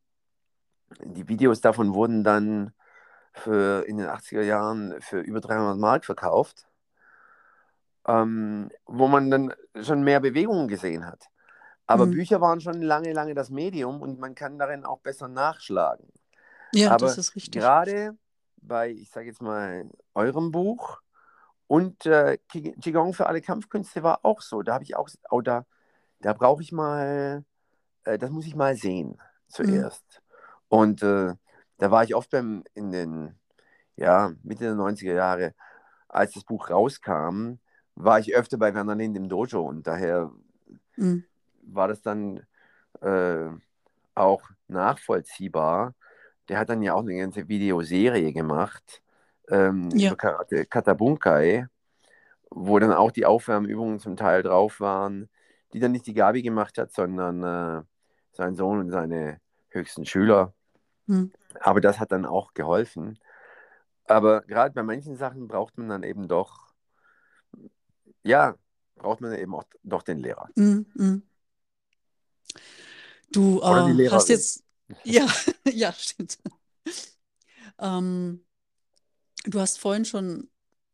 [1.05, 2.73] die Videos davon wurden dann
[3.33, 6.67] für, in den 80er Jahren für über 300 Mark verkauft,
[8.07, 11.27] ähm, wo man dann schon mehr Bewegungen gesehen hat.
[11.87, 12.13] Aber Mhm.
[12.13, 16.09] Bücher waren schon lange, lange das Medium und man kann darin auch besser nachschlagen.
[16.73, 17.63] Ja, Aber das ist richtig.
[17.63, 18.17] gerade
[18.57, 21.01] bei, ich sage jetzt mal, eurem Buch
[21.69, 24.63] und äh, Qi- Qigong für alle Kampfkünste war auch so.
[24.63, 25.67] Da habe ich auch, oh, da,
[26.21, 27.45] da brauche ich mal,
[28.05, 30.23] äh, das muss ich mal sehen zuerst.
[30.69, 31.35] Und äh,
[31.79, 33.35] da war ich oft beim, in den,
[33.97, 35.55] ja, Mitte der 90er Jahre,
[36.09, 37.55] als das Buch rauskam,
[37.97, 40.31] war ich öfter bei Werner Lind im Dojo und daher
[40.97, 41.25] Mhm.
[41.63, 42.47] war das dann
[43.01, 43.49] äh,
[44.15, 45.95] auch nachvollziehbar.
[46.49, 49.03] Der hat dann ja auch eine ganze Videoserie gemacht
[49.49, 50.15] ähm, Ja.
[50.15, 51.67] Karate Katabunkai,
[52.51, 55.29] wo dann auch die Aufwärmübungen zum Teil drauf waren,
[55.73, 57.83] die dann nicht die Gabi gemacht hat, sondern äh,
[58.33, 60.55] sein Sohn und seine höchsten Schüler.
[61.07, 61.33] Mhm.
[61.61, 63.19] Aber das hat dann auch geholfen.
[64.07, 66.73] Aber gerade bei manchen Sachen braucht man dann eben doch,
[68.23, 68.55] ja,
[68.97, 70.49] braucht man eben auch doch den Lehrer.
[70.55, 70.87] Mhm.
[70.95, 71.23] Mhm.
[73.33, 74.65] Du äh, hast jetzt,
[75.05, 75.27] ja,
[75.69, 76.39] ja, stimmt.
[77.79, 78.46] Ähm,
[79.47, 80.49] du hast vorhin schon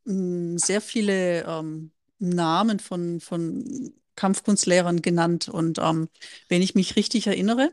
[0.04, 6.08] mh, sehr viele ähm, Namen von, von Kampfkunstlehrern genannt und ähm,
[6.48, 7.72] wenn ich mich richtig erinnere,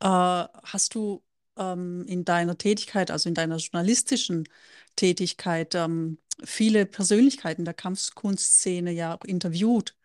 [0.00, 1.22] äh, hast du
[1.56, 4.48] ähm, in deiner Tätigkeit, also in deiner journalistischen
[4.96, 9.96] Tätigkeit, ähm, viele Persönlichkeiten der Kampfkunstszene ja auch interviewt.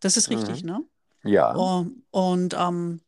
[0.00, 0.64] Das ist richtig, Mhm.
[0.64, 0.82] ne?
[1.24, 1.46] Ja.
[1.52, 3.00] Oh, und ähm,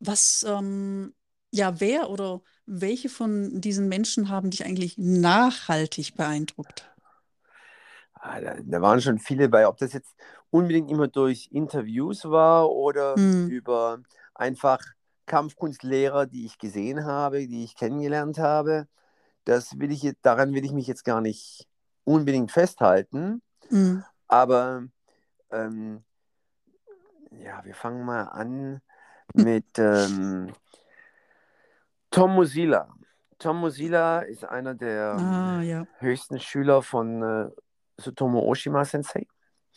[0.00, 1.14] was, ähm,
[1.52, 6.88] ja, wer oder welche von diesen Menschen haben dich eigentlich nachhaltig beeindruckt?
[8.14, 10.14] Ah, Da, waren schon viele bei, ob das jetzt
[10.50, 14.00] unbedingt immer durch Interviews war oder Hm, über
[14.34, 14.80] einfach
[15.26, 18.88] Kampfkunstlehrer, die ich gesehen habe, die ich kennengelernt habe.
[19.44, 21.68] Das will ich jetzt, daran will ich mich jetzt gar nicht
[22.04, 23.42] unbedingt festhalten.
[23.70, 24.84] hm, Aber
[25.52, 26.04] ähm,
[27.32, 28.80] ja, wir fangen mal an
[29.34, 30.52] mit ähm,
[32.10, 32.88] Tom Mozilla.
[33.38, 35.86] Tom Mozilla ist einer der ah, ja.
[35.98, 37.50] höchsten Schüler von äh,
[37.96, 39.26] Sutomo Oshima Sensei.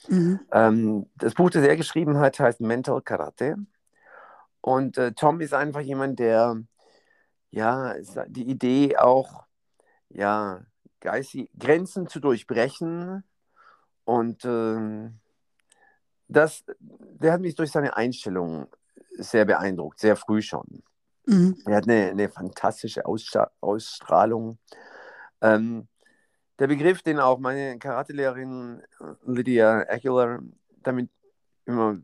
[0.07, 0.39] Mhm.
[0.51, 3.57] Ähm, das Buch, das er geschrieben hat, heißt Mental Karate.
[4.61, 6.57] Und äh, Tom ist einfach jemand, der
[7.51, 7.95] ja
[8.27, 9.43] die Idee auch
[10.09, 10.61] ja
[10.99, 13.23] geistig Grenzen zu durchbrechen
[14.05, 15.19] und ähm,
[16.27, 18.67] das, der hat mich durch seine Einstellung
[19.17, 20.83] sehr beeindruckt, sehr früh schon.
[21.25, 21.57] Mhm.
[21.65, 24.57] Er hat eine, eine fantastische Aussta Ausstrahlung.
[25.41, 25.87] Ähm,
[26.59, 28.81] der Begriff, den auch meine Karatelehrerin
[29.25, 30.39] Lydia Aguilar
[30.83, 31.09] damit
[31.65, 31.97] immer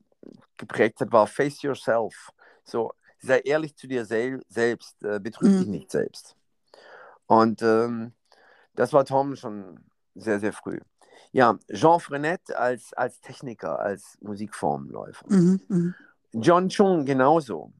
[0.58, 2.30] geprägt hat, war Face Yourself.
[2.64, 5.72] So, sei ehrlich zu dir sel selbst, äh, betrüg dich Mhm.
[5.72, 6.36] nicht selbst.
[7.28, 8.14] Und ähm,
[8.76, 9.80] das war Tom schon
[10.16, 10.80] sehr, sehr früh.
[11.32, 15.26] Ja, Jean Frenette als, als Techniker, als Musikformläufer.
[15.30, 15.62] Mhm.
[15.68, 15.96] Mhm.
[16.34, 17.72] John Chung genauso.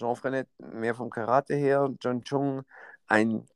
[0.00, 1.90] Jean Frenette mehr vom Karate her.
[2.00, 2.62] John Chung
[3.06, 3.46] ein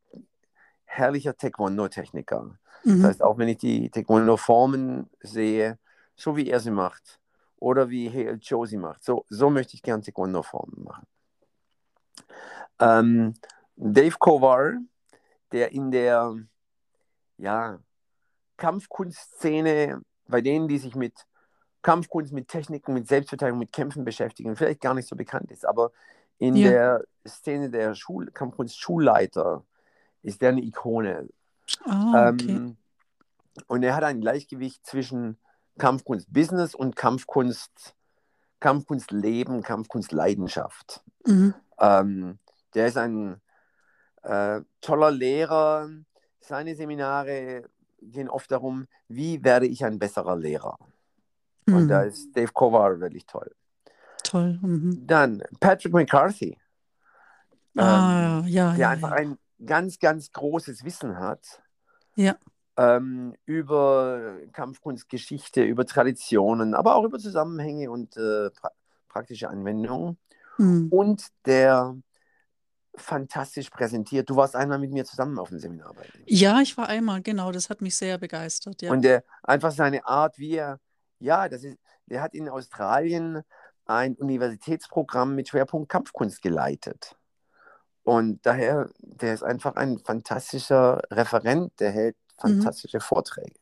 [0.85, 2.59] herrlicher Taekwondo-Techniker.
[2.83, 3.04] Das Mhm.
[3.04, 5.78] heißt, auch wenn ich die Taekwondo-Formen sehe,
[6.16, 7.18] so wie er sie macht
[7.57, 11.07] oder wie Hale Cho sie macht, so, so möchte ich gern Taekwondo-Formen machen.
[12.78, 13.35] Ähm,
[13.76, 14.74] Dave Kovar,
[15.50, 16.35] der in der
[17.38, 17.78] ja,
[18.59, 21.14] Kampfkunstszene, bei denen, die sich mit
[21.83, 25.90] Kampfkunst, mit Techniken, mit Selbstverteidigung, mit Kämpfen beschäftigen, vielleicht gar nicht so bekannt ist, aber
[26.38, 26.68] in Ja.
[26.70, 29.64] der Szene der Schul Kampfkunst-Schulleiter
[30.23, 31.29] ist der eine Ikone.
[31.85, 32.51] Ah, okay.
[32.51, 32.77] Ähm,
[33.68, 35.38] und er hat ein Gleichgewicht zwischen
[35.79, 37.94] Kampfkunst-Business und Kampfkunst,
[38.61, 41.03] Kampfkunst-Leben, Kampfkunst-Leidenschaft.
[41.27, 41.55] Mhm.
[41.79, 42.38] Ähm,
[42.75, 43.40] der ist ein
[44.23, 45.88] äh, toller Lehrer.
[46.40, 47.68] Seine Seminare
[48.01, 50.79] gehen oft darum, wie werde ich ein besserer Lehrer.
[51.66, 52.09] Und da Mhm.
[52.09, 53.51] ist Dave Kovar wirklich toll.
[54.35, 54.59] Toll.
[54.62, 55.07] Mhm.
[55.07, 56.59] Dann Patrick McCarthy,
[57.77, 59.16] ähm, Ah, ja, der ja, einfach ja.
[59.16, 61.62] ein ganz, ganz großes Wissen hat
[62.16, 62.35] Ja.
[62.77, 68.73] ähm, über Kampfkunstgeschichte, über Traditionen, aber auch über Zusammenhänge und äh, pra
[69.09, 70.18] praktische Anwendungen.
[70.59, 70.88] Mhm.
[70.90, 71.97] Und der
[72.97, 74.29] fantastisch präsentiert.
[74.29, 76.03] Du warst einmal mit mir zusammen auf dem Seminar bei.
[76.27, 78.90] Ja, ich war einmal, genau, das hat mich sehr begeistert, ja.
[78.90, 80.81] Und der einfach seine Art, wie er,
[81.20, 83.42] ja, das ist, der hat in Australien
[83.87, 87.16] ein Universitätsprogramm mit Schwerpunkt Kampfkunst geleitet.
[88.03, 92.62] Und daher, der ist einfach ein fantastischer Referent, der hält Mhm.
[92.62, 93.55] fantastische Vorträge.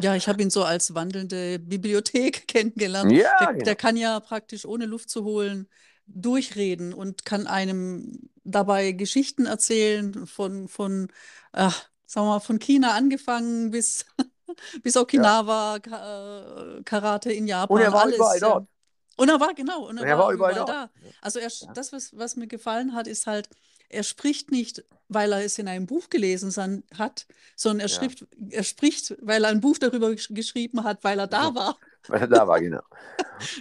[0.00, 3.12] Ja, ich habe ihn so als wandelnde Bibliothek kennengelernt.
[3.12, 3.64] Ja, Der, genau.
[3.64, 5.68] der kann ja praktisch ohne Luft zu holen
[6.06, 11.08] durchreden und kann einem dabei Geschichten erzählen von, von
[11.52, 14.04] ach, sagen wir mal, von China angefangen bis,
[14.82, 18.16] bis Okinawa, Ka- äh, Karate in Und Japan, er war alles.
[18.16, 18.48] überall ja.
[18.48, 18.68] dort.
[19.16, 20.68] Und er war, genau, und er er war war überall dort.
[20.68, 20.90] da.
[21.22, 21.72] Also er, Ja.
[21.72, 23.48] das, was, was mir gefallen hat, ist halt,
[23.88, 27.94] er spricht nicht, weil er es in einem Buch gelesen san- hat, sondern er, Ja.
[27.94, 31.76] schrift, er spricht, weil er ein Buch darüber gesch- geschrieben hat, weil er da war.
[32.08, 32.82] weil er da war, genau.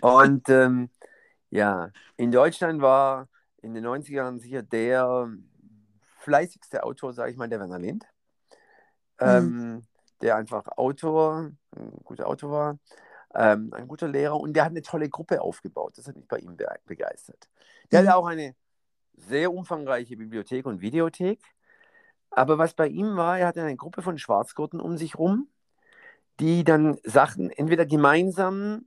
[0.02, 0.90] Und ähm,
[1.50, 3.28] ja, in Deutschland war
[3.62, 5.30] in den 90ern sicher der
[6.20, 8.06] fleißigste Autor, sage ich mal, der Werner Lind,
[9.18, 9.28] Hm.
[9.28, 9.88] ähm,
[10.22, 12.80] der einfach Autor, ein guter Autor war,
[13.36, 15.98] ähm, ein guter Lehrer und der hat eine tolle Gruppe aufgebaut.
[15.98, 17.50] Das hat mich bei ihm be begeistert.
[17.92, 18.08] Der Mhm.
[18.08, 18.56] hatte auch eine
[19.16, 21.40] sehr umfangreiche Bibliothek und Videothek.
[22.32, 25.50] Aber was bei ihm war, er hatte eine Gruppe von Schwarzgurten um sich rum,
[26.40, 28.86] die dann Sachen entweder gemeinsam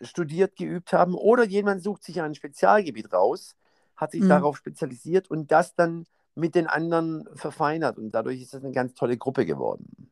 [0.00, 3.56] studiert, geübt haben oder jemand sucht sich ein Spezialgebiet raus,
[3.96, 4.28] hat sich Mhm.
[4.28, 7.98] darauf spezialisiert und das dann mit den anderen verfeinert.
[7.98, 10.10] Und dadurch ist das eine ganz tolle Gruppe geworden.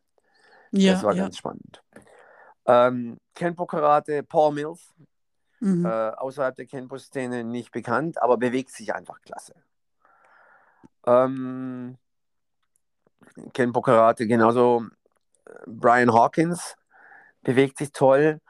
[0.72, 1.24] Ja, das war ja.
[1.24, 1.82] ganz spannend.
[2.68, 4.92] Ähm, Kenpo Karate, Paul Mills,
[5.60, 5.86] Mhm.
[5.86, 9.54] äh, außerhalb der Kenpo-Szene nicht bekannt, aber bewegt sich einfach klasse.
[11.06, 11.96] Ähm,
[13.54, 14.84] Kenpo Karate, genauso
[15.46, 16.76] äh, Brian Hawkins,
[17.42, 18.40] bewegt sich toll,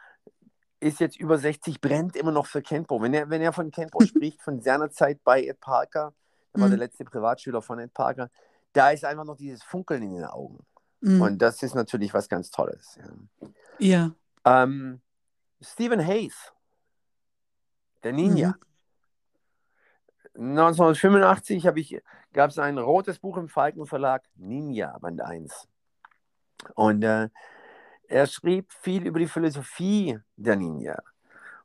[0.81, 3.01] ist jetzt über 60, brennt immer noch für Kenpo.
[3.01, 6.13] Wenn er, wenn er von Kenpo spricht, von seiner Zeit bei Ed Parker,
[6.55, 6.83] der war der Mhm.
[6.83, 8.31] letzte Privatschüler von Ed Parker,
[8.73, 10.59] da ist einfach noch dieses Funkeln in den Augen.
[11.01, 11.23] Mhm.
[11.23, 12.99] Und das ist natürlich was ganz Tolles.
[12.99, 13.79] Ja.
[13.79, 14.15] Ja.
[14.45, 15.01] Ähm,
[15.61, 16.53] Stephen Hayes,
[18.03, 18.49] der Ninja.
[18.49, 18.69] Mhm.
[20.59, 22.01] 1985 ich,
[22.33, 25.69] gab es ein rotes Buch im Falken Verlag, Ninja, Band 1.
[26.75, 27.29] Und äh,
[28.07, 30.97] er schrieb viel über die Philosophie der Ninja.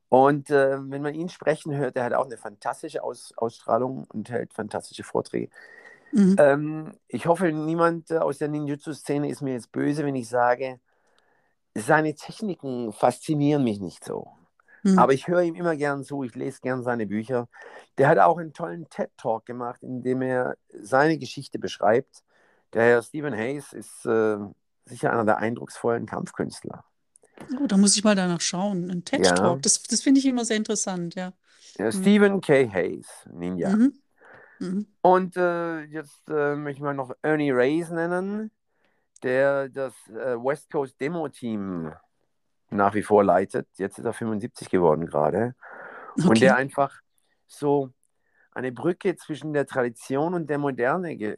[0.10, 4.30] Und äh, wenn man ihn sprechen hört, er hat auch eine fantastische Aus Ausstrahlung und
[4.30, 5.50] hält fantastische Vorträge.
[6.14, 6.36] Mhm.
[6.38, 10.80] Ähm, ich hoffe, niemand aus der Ninjutsu-Szene ist mir jetzt böse, wenn ich sage,
[11.76, 14.28] seine Techniken faszinieren mich nicht so.
[14.84, 15.00] Mhm.
[15.00, 17.48] Aber ich höre ihm immer gern zu, ich lese gern seine Bücher.
[17.98, 22.24] Der hat auch einen tollen TED-Talk gemacht, in dem er seine Geschichte beschreibt.
[22.74, 24.38] Der Herr Stephen Hayes ist äh,
[24.86, 26.84] sicher einer der eindrucksvollen Kampfkünstler.
[27.60, 28.92] Oh, da muss ich mal danach schauen.
[28.92, 29.56] Ein TED-Talk, ja.
[29.62, 31.34] das, das finde ich immer sehr interessant, ja.
[31.80, 31.92] ja mhm.
[31.92, 32.70] Stephen K.
[32.70, 33.70] Hayes, Ninja.
[33.70, 33.94] Mhm.
[34.64, 34.88] Mhm.
[35.02, 38.52] Und äh, jetzt äh, möchte ich mal noch Ernie Reyes nennen,
[39.22, 41.92] der das äh, West Coast Demo Team
[42.70, 43.68] nach wie vor leitet.
[43.76, 45.56] Jetzt ist er 75 geworden gerade.
[46.18, 46.28] Okay.
[46.28, 47.02] Und der einfach
[47.48, 47.90] so
[48.52, 51.38] eine Brücke zwischen der Tradition und der Moderne ge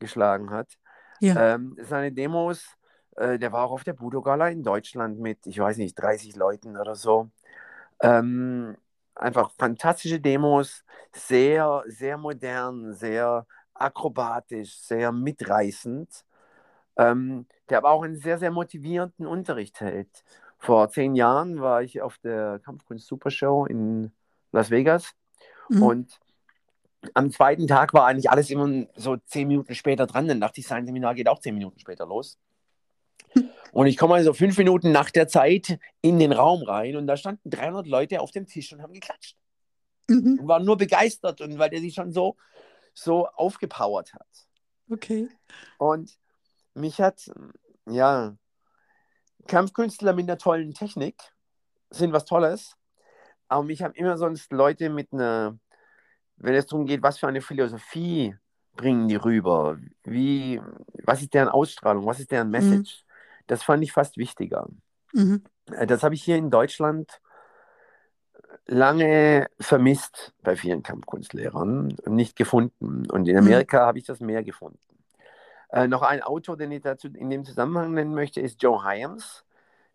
[0.00, 0.76] geschlagen hat.
[1.20, 1.54] Ja.
[1.54, 2.66] Ähm, seine Demos,
[3.16, 6.76] äh, der war auch auf der Budo-Gala in Deutschland mit, ich weiß nicht, 30 Leuten
[6.76, 7.30] oder so.
[8.02, 8.76] Ähm,
[9.14, 16.24] einfach fantastische Demos, sehr, sehr modern, sehr akrobatisch, sehr mitreißend,
[16.96, 20.24] ähm, der aber auch einen sehr, sehr motivierenden Unterricht hält.
[20.58, 24.12] Vor zehn Jahren war ich auf der Kampfkunst Supershow in
[24.52, 25.12] Las Vegas
[25.68, 25.82] mhm.
[25.82, 26.20] und
[27.12, 31.14] am zweiten Tag war eigentlich alles immer so zehn Minuten später dran, denn nach Design-Seminar
[31.14, 32.38] geht auch zehn Minuten später los.
[33.72, 37.16] Und ich komme also fünf Minuten nach der Zeit in den Raum rein und da
[37.16, 39.36] standen 300 Leute auf dem Tisch und haben geklatscht.
[40.08, 40.38] Mhm.
[40.40, 42.36] Und waren nur begeistert und weil der sich schon so,
[42.92, 44.28] so aufgepowert hat.
[44.88, 45.28] Okay.
[45.78, 46.16] Und
[46.74, 47.28] mich hat,
[47.86, 48.36] ja,
[49.48, 51.20] Kampfkünstler mit einer tollen Technik
[51.90, 52.76] sind was Tolles,
[53.48, 55.58] aber mich haben immer sonst Leute mit einer,
[56.36, 58.36] wenn es darum geht, was für eine Philosophie
[58.76, 60.60] bringen die rüber, wie,
[61.04, 62.52] was ist deren Ausstrahlung, was ist deren mhm.
[62.52, 63.04] Message,
[63.46, 64.66] das fand ich fast wichtiger.
[65.12, 65.44] Mhm.
[65.72, 67.20] Äh, das habe ich hier in Deutschland
[68.66, 73.10] lange vermisst bei vielen Kampfkunstlehrern und nicht gefunden.
[73.10, 73.42] Und in mhm.
[73.42, 73.86] Amerika mhm.
[73.86, 74.78] habe ich das mehr gefunden.
[75.70, 79.44] Äh, noch ein Autor, den ich dazu in dem Zusammenhang nennen möchte, ist Joe Hyams,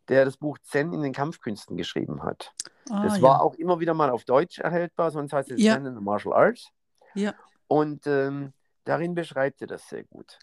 [0.07, 2.53] der das Buch Zen in den Kampfkünsten geschrieben hat.
[2.89, 3.41] Ah, das war ja.
[3.41, 5.75] auch immer wieder mal auf Deutsch erhältbar, sonst heißt es ja.
[5.75, 6.69] Zen in the Martial Arts.
[7.13, 7.33] Ja.
[7.67, 8.53] Und ähm,
[8.89, 10.39] darin beschreibt er das sehr gut.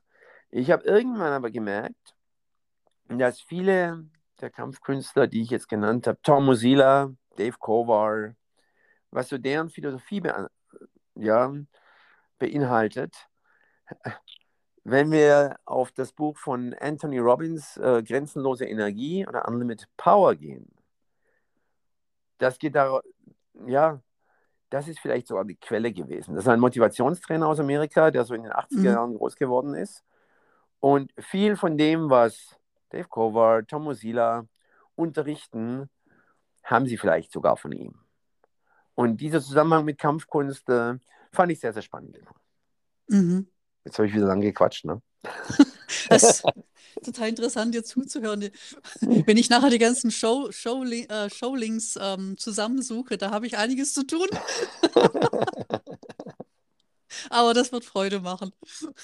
[0.50, 2.14] Ich habe irgendwann aber gemerkt,
[3.08, 4.08] dass viele
[4.40, 8.36] der Kampfkünstler, die ich jetzt genannt habe, Tom Mozilla, Dave Kovar,
[9.10, 10.48] was so deren Philosophie be
[11.16, 11.52] ja,
[12.38, 13.28] beinhaltet,
[14.84, 20.70] wenn wir auf das Buch von Anthony Robbins, äh, Grenzenlose Energie oder Unlimited Power gehen,
[22.38, 23.00] das geht da,
[23.66, 24.00] ja,
[24.70, 26.34] das ist vielleicht sogar die Quelle gewesen.
[26.34, 28.84] Das ist ein Motivationstrainer aus Amerika, der so in den 80er mhm.
[28.84, 29.18] Jahren mhm.
[29.18, 30.04] groß geworden ist.
[30.80, 32.56] Und viel von dem, was
[32.90, 34.46] Dave Cover, Tom Mozilla
[34.94, 35.88] unterrichten,
[36.64, 37.94] haben sie vielleicht sogar von ihm.
[38.94, 40.94] Und dieser Zusammenhang mit Kampfkunst äh,
[41.32, 42.18] fand ich sehr, sehr spannend.
[43.08, 43.48] Mhm.
[43.84, 45.00] Jetzt habe ich wieder lang gequatscht, ne?
[46.08, 46.44] das ist
[47.04, 48.50] total interessant, dir zuzuhören.
[49.00, 53.94] Wenn ich nachher die ganzen Show, Show, äh, Showlinks ähm, zusammensuche, da habe ich einiges
[53.94, 54.28] zu tun.
[57.30, 58.52] Aber das wird Freude machen.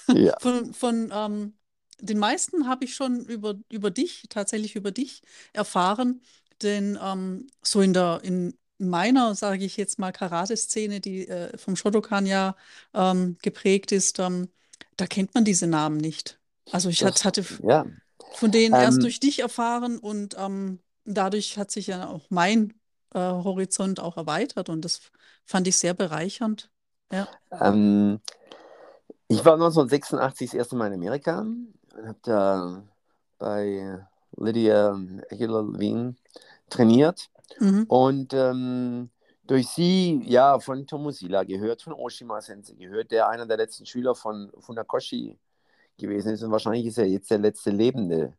[0.09, 0.35] Ja.
[0.40, 1.55] Von, von ähm,
[2.01, 6.23] den meisten habe ich schon über, über dich, tatsächlich über dich erfahren.
[6.62, 11.77] Denn ähm, so in der, in meiner, sage ich jetzt mal, Karate-Szene, die äh, vom
[11.77, 12.57] Shotokan ja
[12.95, 14.49] ähm, geprägt ist, ähm,
[14.97, 16.38] da kennt man diese Namen nicht.
[16.70, 17.87] Also ich das, hatte ja.
[18.35, 19.03] von denen erst ähm.
[19.03, 22.75] durch dich erfahren und ähm, dadurch hat sich ja auch mein
[23.14, 25.01] äh, Horizont auch erweitert und das
[25.44, 26.70] fand ich sehr bereichernd.
[27.11, 27.29] Ja.
[27.51, 28.20] Ähm,
[29.29, 32.82] ich war 1986 das erste Mal in Amerika und habe da
[33.39, 34.07] bei
[34.37, 34.99] Lydia
[35.30, 36.16] Aguilar Wien
[36.70, 37.28] trainiert.
[37.59, 37.84] Mhm.
[37.89, 39.11] Und ähm,
[39.45, 44.14] durch sie, ja, von Tomosila gehört, von Oshima Sensei gehört, der einer der letzten Schüler
[44.14, 45.39] von Funakoshi
[45.99, 46.43] gewesen ist.
[46.43, 48.34] Und wahrscheinlich ist er jetzt der letzte lebende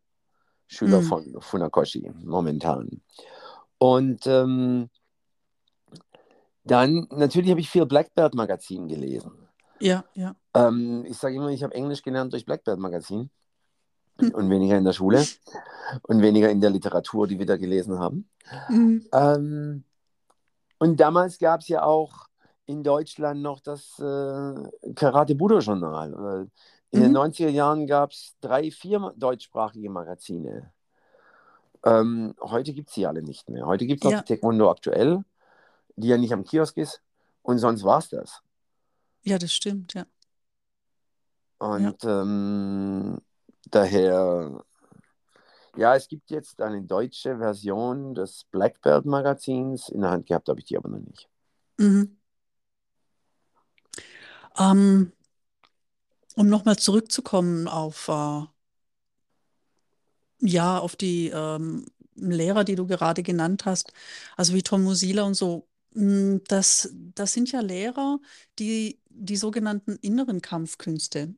[0.67, 1.05] Schüler mhm.
[1.05, 3.01] von Funakoshi momentan.
[3.77, 4.89] Und ähm,
[6.63, 9.31] dann, natürlich habe ich viel Blackbird Magazin gelesen.
[9.79, 10.35] Ja, ja.
[10.53, 13.29] Ähm, ich sage immer, ich habe Englisch gelernt durch Blackbird Magazin
[14.17, 15.25] und weniger in der Schule
[16.03, 18.29] und weniger in der Literatur, die wir da gelesen haben.
[18.69, 19.05] Mhm.
[19.11, 19.83] Ähm,
[20.79, 22.27] und damals gab es ja auch
[22.65, 26.47] in Deutschland noch das äh, Karate Budo Journal.
[26.93, 27.03] In mhm.
[27.05, 30.71] den 90er Jahren gab es drei, vier deutschsprachige Magazine.
[31.83, 33.65] Ähm, heute gibt es die alle nicht mehr.
[33.65, 34.21] Heute gibt es noch Ja.
[34.21, 35.25] die Taekwondo aktuell,
[35.95, 37.01] die ja nicht am Kiosk ist.
[37.41, 38.43] Und sonst war es das.
[39.23, 40.05] Ja, das stimmt, ja.
[41.57, 43.17] Und ähm,
[43.71, 44.63] daher,
[45.75, 49.89] ja, es gibt jetzt eine deutsche Version des Blackbird Magazins.
[49.89, 51.27] In der Hand gehabt habe ich die aber noch nicht.
[51.77, 52.17] Mhm.
[54.59, 55.11] Ähm,
[56.35, 58.41] um nochmal zurückzukommen auf, äh,
[60.39, 63.93] ja, auf die ähm, Lehrer, die du gerade genannt hast,
[64.37, 68.19] also wie Tom Musila und so, mh, das, das sind ja Lehrer,
[68.59, 71.35] die die sogenannten inneren Kampfkünste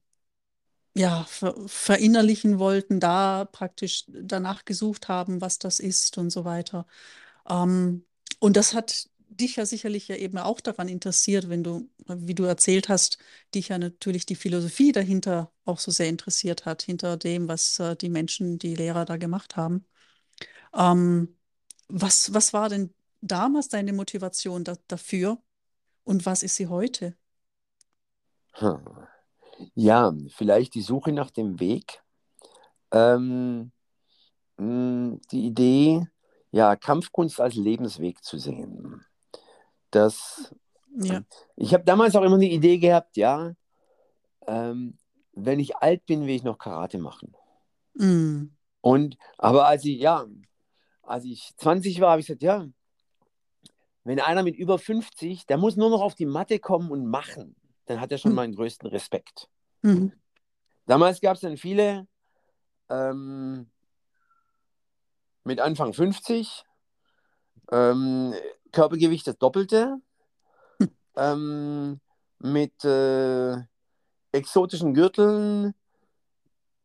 [0.95, 6.85] ja, ver verinnerlichen wollten, da praktisch danach gesucht haben, was das ist und so weiter.
[7.49, 8.05] Ähm,
[8.39, 12.43] und das hat dich ja sicherlich ja eben auch daran interessiert, wenn du, wie du
[12.45, 13.17] erzählt hast,
[13.53, 17.95] dich ja natürlich die Philosophie dahinter auch so sehr interessiert hat, hinter dem, was äh,
[17.95, 19.85] die Menschen, die Lehrer da gemacht haben.
[20.75, 21.37] Ähm,
[21.89, 25.41] was, was war denn damals deine Motivation da, dafür
[26.05, 27.15] und was ist sie heute?
[28.53, 28.79] Hm.
[29.75, 32.03] Ja, vielleicht die Suche nach dem Weg.
[32.91, 33.71] Ähm,
[34.57, 36.07] mh, die Idee,
[36.51, 39.05] ja, Kampfkunst als Lebensweg zu sehen.
[39.95, 40.53] Das,
[40.97, 41.23] Ja,
[41.55, 43.53] ich habe damals auch immer die Idee gehabt, ja,
[44.45, 44.97] ähm,
[45.31, 47.33] wenn ich alt bin, will ich noch Karate machen.
[47.95, 48.49] mm,
[48.81, 50.25] Und, aber als ich, ja,
[51.01, 52.67] als ich 20 war, habe ich gesagt, ja,
[54.03, 57.55] wenn einer mit über 50, der muss nur noch auf die Matte kommen und machen,
[57.85, 58.35] dann hat er schon Hm.
[58.35, 59.49] meinen größten Respekt.
[59.81, 60.11] mhm,
[60.87, 62.05] Damals gab es dann viele
[62.89, 63.71] ähm,
[65.45, 66.63] mit Anfang 50,
[67.71, 68.33] ähm,
[68.75, 69.97] Körpergewicht das Doppelte,
[70.79, 70.89] Hm.
[71.15, 71.99] ähm,
[72.39, 73.57] mit äh,
[74.33, 75.73] exotischen Gürteln,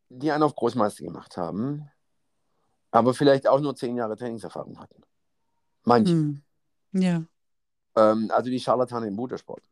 [0.09, 1.89] die einen auf Großmeister gemacht haben,
[2.91, 5.01] aber vielleicht auch nur zehn Jahre Trainingserfahrung hatten.
[5.83, 6.13] Manche.
[6.13, 6.41] mm,
[6.93, 7.23] ja,
[7.95, 9.63] Ähm, also die Scharlatane im Motorsport.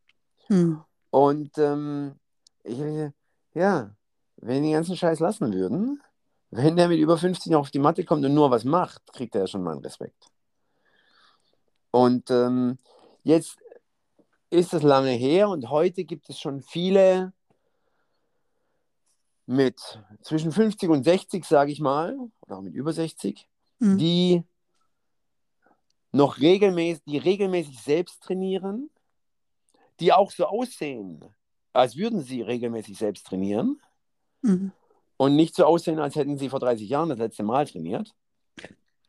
[0.50, 0.76] mm,
[1.12, 2.16] Und ähm,
[2.64, 2.80] ich
[3.54, 3.96] ja,
[4.38, 6.02] wenn die ganzen Scheiß lassen würden,
[6.52, 9.36] wenn der mit über 50 noch auf die Matte kommt und nur was macht, kriegt
[9.36, 10.30] er ja schon meinen Respekt.
[11.92, 12.78] Und ähm,
[13.24, 13.58] jetzt
[14.50, 17.34] ist es lange her und heute gibt es schon viele
[19.46, 23.48] mit zwischen 50 und 60, sage ich mal, oder auch mit über 60,
[23.80, 24.44] mm, die
[26.12, 28.90] noch regelmäßig, die regelmäßig selbst trainieren,
[30.00, 31.24] die auch so aussehen,
[31.74, 33.80] als würden sie regelmäßig selbst trainieren
[34.44, 34.68] mm,
[35.18, 38.14] und nicht so aussehen, als hätten sie vor 30 Jahren das letzte Mal trainiert.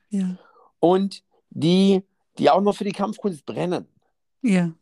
[0.09, 0.37] ja,
[0.79, 2.03] Und die,
[2.39, 3.87] die auch noch für die Kampfkunst brennen.
[4.43, 4.73] ja,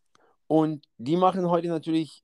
[0.46, 2.22] Und die machen heute natürlich,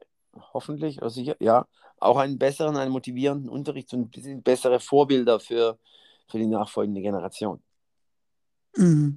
[0.53, 1.67] hoffentlich, oder sicher, ja,
[1.99, 5.79] auch einen besseren, einen motivierenden Unterricht und sind bessere Vorbilder für,
[6.29, 7.63] für die nachfolgende Generation.
[8.77, 9.11] mm,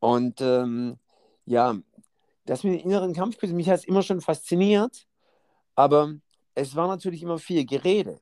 [0.00, 0.98] Und ähm,
[1.46, 1.76] ja,
[2.44, 5.06] das mit den inneren Kampfkünsten, mich hat es immer schon fasziniert,
[5.74, 6.14] aber
[6.54, 8.20] es war natürlich immer viel Gerede.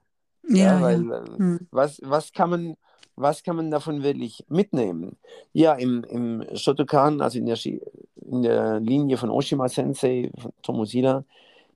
[0.49, 2.76] Ja, ja, ja, weil äh, mm, was, was, kann man,
[3.16, 5.16] was kann man davon wirklich mitnehmen?
[5.52, 11.24] Ja, im, im Shotokan, also in der, in der Linie von Oshima Sensei, von Tomosida,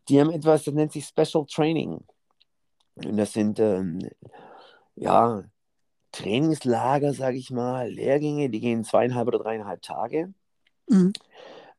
[0.08, 2.00] die haben etwas, das nennt sich Special Training.
[2.96, 3.98] Und das sind ähm,
[4.94, 5.44] ja
[6.12, 10.32] Trainingslager, sage ich mal, Lehrgänge, die gehen zweieinhalb oder dreieinhalb Tage,
[10.88, 11.10] mm,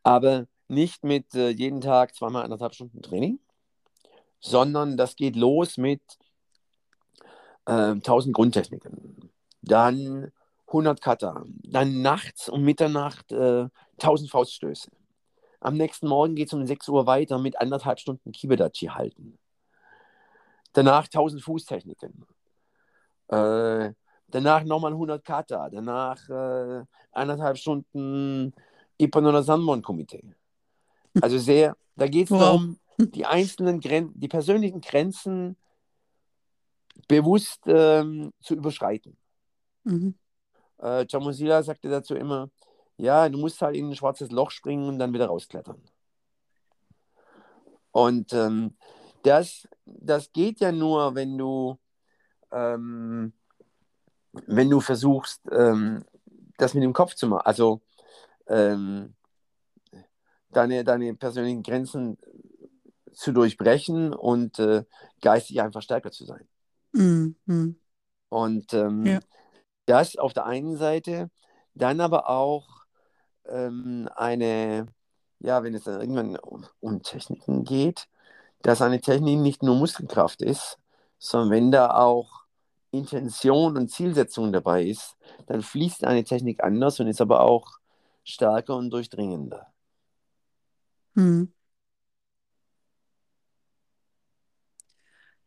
[0.04, 3.40] aber nicht mit äh, jeden Tag zweimal anderthalb Stunden Training,
[4.40, 6.02] sondern das geht los mit
[7.66, 9.32] äh, 1000 Grundtechniken,
[9.68, 10.32] dann
[10.68, 13.68] 100 Kata, dann nachts um Mitternacht äh,
[14.02, 14.90] 1000 Fauststöße.
[15.60, 19.38] Am nächsten Morgen geht es um 6 Uhr weiter mit anderthalb Stunden Kibedachi halten.
[20.74, 22.26] Danach 1000 Fußtechniken.
[23.30, 23.94] Äh,
[24.28, 25.70] danach nochmal 100 Kata.
[25.70, 28.54] Danach äh, eineinhalb Stunden
[29.00, 30.36] Ippon- oder Sanmon-Komitee.
[31.22, 32.40] Also sehr, da geht es Wow.
[32.40, 35.56] darum, die einzelnen Gren die persönlichen Grenzen
[37.08, 39.18] bewusst ähm, zu überschreiten.
[39.88, 40.16] Mhm,
[40.80, 42.50] Äh, Jamosila sagte dazu immer,
[42.98, 45.82] ja, du musst halt in ein schwarzes Loch springen und dann wieder rausklettern.
[47.92, 48.76] Und ähm,
[49.24, 51.78] das, das geht ja nur, wenn du,
[52.52, 53.34] ähm,
[54.46, 56.04] wenn du versuchst, ähm,
[56.58, 57.46] das mit dem Kopf zu machen.
[57.46, 57.82] Also
[58.48, 59.16] ähm,
[60.52, 62.18] deine, deine persönlichen Grenzen
[63.14, 64.84] zu durchbrechen und äh,
[65.22, 66.48] geistig einfach stärker zu sein.
[66.94, 67.76] mm,
[68.30, 69.20] Und ähm, Ja.
[69.88, 71.32] Das auf der einen Seite,
[71.74, 72.68] dann aber auch
[73.48, 74.88] ähm, eine,
[75.40, 78.08] ja, wenn es dann irgendwann um, um Techniken geht,
[78.62, 80.80] dass eine Technik nicht nur Muskelkraft ist,
[81.20, 82.46] sondern wenn da auch
[82.92, 85.16] Intention und Zielsetzung dabei ist,
[85.48, 87.80] dann fließt eine Technik anders und ist aber auch
[88.24, 89.68] stärker und durchdringender.
[91.16, 91.52] Hm.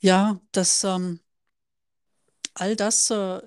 [0.01, 1.21] Ja, das, ähm,
[2.55, 3.41] all das, äh,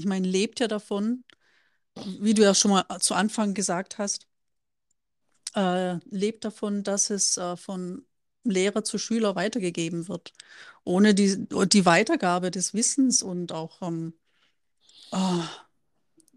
[0.00, 1.24] ich meine, lebt ja davon,
[2.20, 4.26] wie du ja schon mal zu Anfang gesagt hast,
[5.54, 8.06] äh, lebt davon, dass es äh, von
[8.44, 10.32] Lehrer zu Schüler weitergegeben wird.
[10.84, 14.14] Ohne die, die Weitergabe des Wissens und auch ähm,
[15.12, 15.42] oh,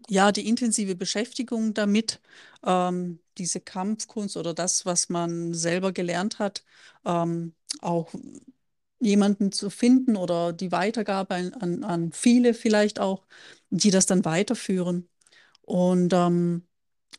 [0.08, 2.20] ja, die intensive Beschäftigung damit,
[2.64, 6.64] ähm, diese Kampfkunst oder das, was man selber gelernt hat,
[7.06, 8.12] ähm, auch
[9.00, 13.26] jemanden zu finden oder die Weitergabe an, an, viele vielleicht auch,
[13.70, 15.08] die das dann weiterführen.
[15.62, 16.66] Und ähm,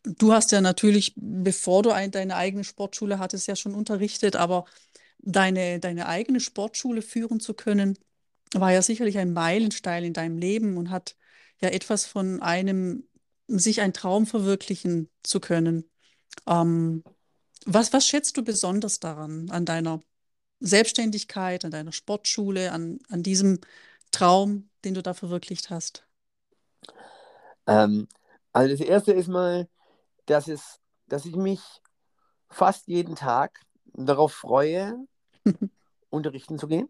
[0.03, 4.65] du hast ja natürlich, bevor du ein, deine eigene Sportschule hattest, ja schon unterrichtet, aber
[5.19, 7.97] deine, deine eigene Sportschule führen zu können,
[8.53, 11.15] war ja sicherlich ein Meilenstein in deinem Leben und hat
[11.61, 13.07] ja etwas von einem,
[13.47, 15.89] sich ein Traum verwirklichen zu können.
[16.47, 17.03] Ähm,
[17.65, 20.01] was, was schätzt du besonders daran, an deiner
[20.59, 23.59] Selbstständigkeit, an deiner Sportschule, an, an diesem
[24.11, 26.05] Traum, den du da verwirklicht hast?
[27.67, 28.07] Ähm,
[28.53, 29.67] also das Erste ist mal,
[30.25, 31.61] dass, es, dass ich mich
[32.49, 34.97] fast jeden Tag darauf freue,
[36.09, 36.89] unterrichten zu gehen.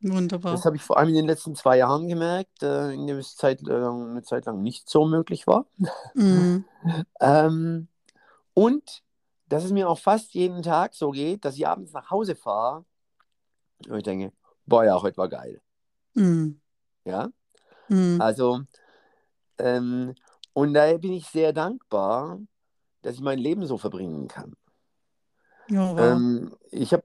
[0.00, 0.52] Wunderbar.
[0.52, 3.36] Das habe ich vor allem in den letzten zwei Jahren gemerkt, äh, in dem es
[3.36, 5.66] Zeit, äh, eine Zeit lang nicht so möglich war.
[6.14, 6.64] Mhm.
[7.20, 7.88] ähm,
[8.52, 9.02] und
[9.48, 12.84] dass es mir auch fast jeden Tag so geht, dass ich abends nach Hause fahre
[13.88, 14.32] und ich denke,
[14.66, 15.60] boah, ja, heute war geil.
[16.14, 16.60] Mhm.
[17.04, 17.28] Ja,
[17.88, 18.20] Mhm.
[18.20, 18.60] also,
[19.58, 20.14] ähm,
[20.52, 22.40] und daher bin ich sehr dankbar,
[23.02, 24.54] dass ich mein Leben so verbringen kann.
[25.68, 25.96] Ja.
[25.98, 27.04] Ähm, ich habe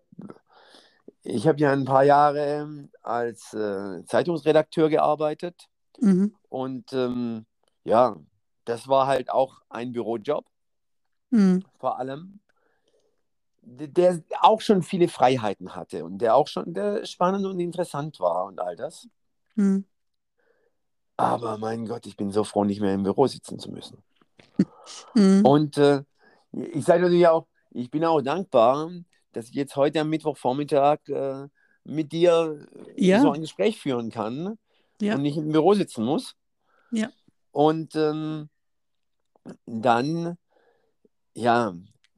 [1.23, 5.67] ich hab ja ein paar Jahre als äh, Zeitungsredakteur gearbeitet
[5.99, 6.35] Mhm.
[6.49, 7.45] und ähm,
[7.83, 8.15] ja,
[8.65, 10.45] das war halt auch ein Bürojob
[11.29, 11.63] Mhm.
[11.79, 12.39] vor allem,
[13.61, 18.45] der auch schon viele Freiheiten hatte und der auch schon der spannend und interessant war
[18.45, 19.07] und all das.
[19.55, 19.85] Mhm.
[21.17, 24.01] Aber mein Gott, ich bin so froh, nicht mehr im Büro sitzen zu müssen.
[25.13, 25.45] Mhm.
[25.45, 26.03] Und äh,
[26.51, 28.91] ich sage natürlich auch, ich bin auch dankbar,
[29.31, 31.47] dass ich jetzt heute am Mittwochvormittag äh,
[31.83, 33.21] mit dir äh, Ja.
[33.21, 34.57] so ein Gespräch führen kann
[34.99, 35.15] Ja.
[35.15, 36.35] und nicht im Büro sitzen muss.
[36.91, 37.09] Ja.
[37.51, 38.49] Und ähm,
[39.65, 40.37] dann,
[41.33, 41.73] ja,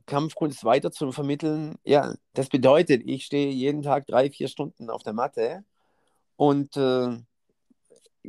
[0.06, 5.04] Kampfkunst weiter zu vermitteln, ja, das bedeutet, ich stehe jeden Tag drei, vier Stunden auf
[5.04, 5.64] der Matte
[6.36, 7.18] und äh,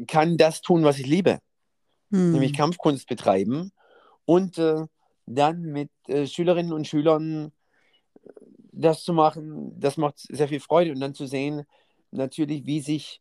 [0.07, 1.41] kann das tun, was ich liebe,
[2.11, 2.57] nämlich Mhm.
[2.57, 3.73] Kampfkunst betreiben
[4.25, 4.87] und äh,
[5.27, 7.53] dann mit äh, Schülerinnen und Schülern
[8.73, 11.65] das zu machen, das macht sehr viel Freude und dann zu sehen,
[12.11, 13.21] natürlich, wie sich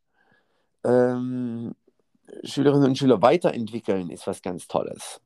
[0.83, 1.75] ähm,
[2.43, 5.21] Schülerinnen und Schüler weiterentwickeln, ist was ganz Tolles.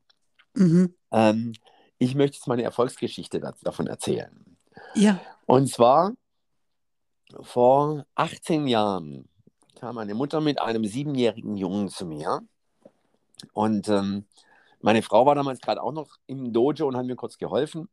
[0.54, 0.94] Mhm.
[1.12, 1.52] Ähm,
[1.98, 4.56] ich möchte jetzt meine Erfolgsgeschichte da- davon erzählen.
[4.94, 5.20] Ja.
[5.46, 6.12] Und zwar
[7.42, 9.28] vor 18 Jahren
[9.78, 12.40] kam meine Mutter mit einem siebenjährigen Jungen zu mir.
[13.52, 14.24] Und ähm,
[14.80, 17.88] meine Frau war damals gerade auch noch im Dojo und hat mir kurz geholfen.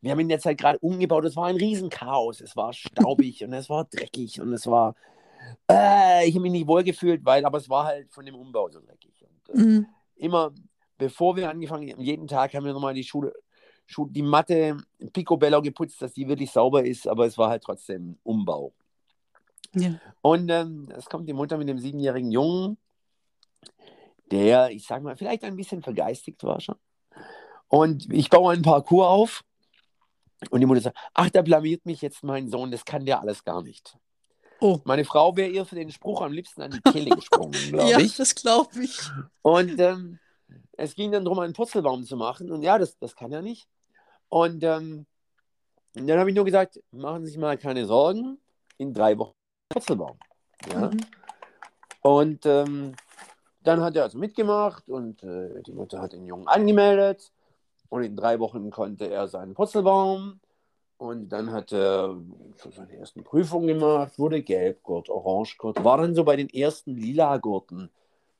[0.00, 1.24] Wir haben in der Zeit gerade umgebaut.
[1.24, 2.40] Es war ein Riesenchaos.
[2.40, 4.94] Es war staubig und es war dreckig und es war.
[5.70, 8.68] Äh, ich habe mich nicht wohl gefühlt, weil, aber es war halt von dem Umbau
[8.68, 9.24] so dreckig.
[9.24, 9.86] Und, äh, Mhm.
[10.16, 10.52] immer,
[10.98, 13.45] bevor wir angefangen haben, jeden Tag haben wir nochmal die Schule, Schu-
[14.10, 14.76] die Matte
[15.12, 18.72] picobello geputzt, dass die wirklich sauber ist, aber es war halt trotzdem Umbau.
[19.74, 20.00] Ja.
[20.22, 22.78] Und ähm, es kommt die Mutter mit dem siebenjährigen Jungen,
[24.30, 26.76] der, ich sag mal, vielleicht ein bisschen vergeistigt war schon.
[27.68, 29.44] Und ich baue einen Parcours auf
[30.50, 33.44] und die Mutter sagt, ach, da blamiert mich jetzt mein Sohn, das kann der alles
[33.44, 33.96] gar nicht.
[34.60, 34.80] Oh.
[34.84, 37.98] Meine Frau wäre ihr für den Spruch am liebsten an die Kehle gesprungen, glaube Ja,
[37.98, 38.16] ich.
[38.16, 38.98] das glaube ich.
[39.42, 40.18] Und ähm,
[40.72, 42.50] es ging dann darum, einen Purzelbaum zu machen.
[42.50, 43.68] Und ja, das, das kann er nicht.
[44.28, 45.06] Und ähm,
[45.94, 48.38] dann habe ich nur gesagt, machen Sie sich mal keine Sorgen,
[48.78, 49.32] in drei Wochen
[49.68, 50.18] Purzelbaum.
[50.70, 50.90] Ja?
[50.90, 51.00] Mhm.
[52.02, 52.94] Und ähm,
[53.62, 57.32] dann hat er also mitgemacht und äh, die Mutter hat den Jungen angemeldet.
[57.88, 60.40] Und in drei Wochen konnte er seinen Purzelbaum.
[60.98, 62.16] Und dann hat er
[62.56, 67.90] so seine ersten Prüfungen gemacht, wurde Gelbgurt, Orangegurt, war dann so bei den ersten Lila-Gurten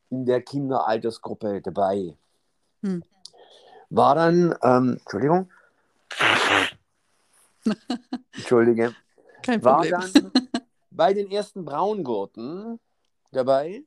[0.08, 2.16] in der Kinderaltersgruppe dabei.
[2.82, 3.02] Hm.
[3.90, 5.50] War dann, ähm, Entschuldigung.
[8.32, 8.94] Entschuldige.
[9.42, 10.32] Kein War Problem.
[10.32, 10.48] dann
[10.90, 12.80] bei den ersten Braungurten
[13.32, 13.84] dabei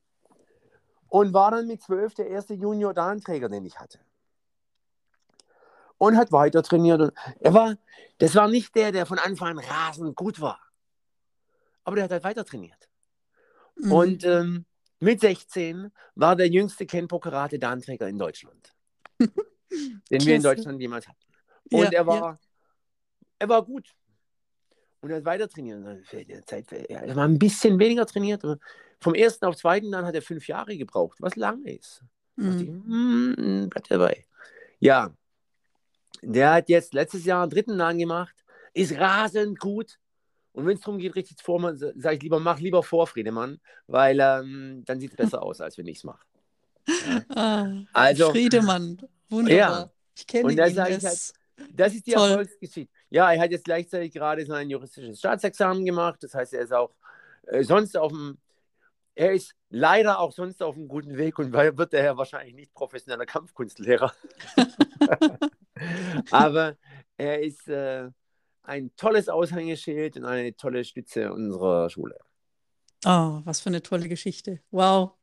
[1.07, 3.99] und war dann mit zwölf der erste Junior-Dahnträger, den ich hatte.
[5.97, 7.01] Und hat weiter trainiert.
[7.01, 7.75] Und er war,
[8.19, 10.61] das war nicht der, der von Anfang an rasend gut war.
[11.83, 12.87] Aber der hat halt weiter trainiert.
[13.75, 13.91] Mhm.
[13.91, 14.65] Und ähm,
[14.99, 18.75] mit 16 war der jüngste Kenpo-Karate-Danträger in Deutschland.
[19.19, 21.19] den wir in Deutschland jemals hatten.
[21.71, 22.37] Und ja, er war, ja.
[23.39, 23.95] Er war gut.
[25.01, 25.79] Und er hat weiter trainiert.
[26.11, 28.43] Er war ein bisschen weniger trainiert.
[28.99, 32.03] Vom ersten auf zweiten dann hat er fünf Jahre gebraucht, was lange ist.
[32.35, 32.59] Mhm.
[32.59, 34.25] Ich, mm, bleib dabei.
[34.79, 35.13] Ja,
[36.21, 38.35] der hat jetzt letztes Jahr einen dritten Dan gemacht,
[38.73, 39.97] ist rasend gut.
[40.51, 44.19] Und wenn es darum geht, richtig vor, sage ich lieber, mach lieber vor, Friedemann, weil
[44.19, 46.25] ähm, dann sieht es besser aus, als wenn ich es mache.
[46.87, 47.25] Ja.
[47.29, 48.97] Ah, also, Friedemann,
[49.29, 49.57] wunderbar.
[49.57, 49.91] Ja.
[50.17, 50.57] Ich kenne ihn.
[50.57, 51.03] Das, halt,
[51.71, 52.29] das ist die toll.
[52.29, 52.91] Erfolgsgeschichte.
[53.09, 56.21] Ja, er hat jetzt gleichzeitig gerade sein juristisches Staatsexamen gemacht.
[56.21, 56.93] Das heißt, er ist auch
[57.47, 58.37] äh, sonst auf dem,
[59.15, 63.25] er ist leider auch sonst auf einem guten Weg und wird daher wahrscheinlich nicht professioneller
[63.25, 64.13] Kampfkunstlehrer.
[66.31, 66.77] Aber
[67.17, 68.09] er ist äh,
[68.63, 72.17] ein tolles Aushängeschild und eine tolle Stütze unserer Schule.
[73.05, 74.61] Oh, was für eine tolle Geschichte.
[74.71, 75.13] Wow,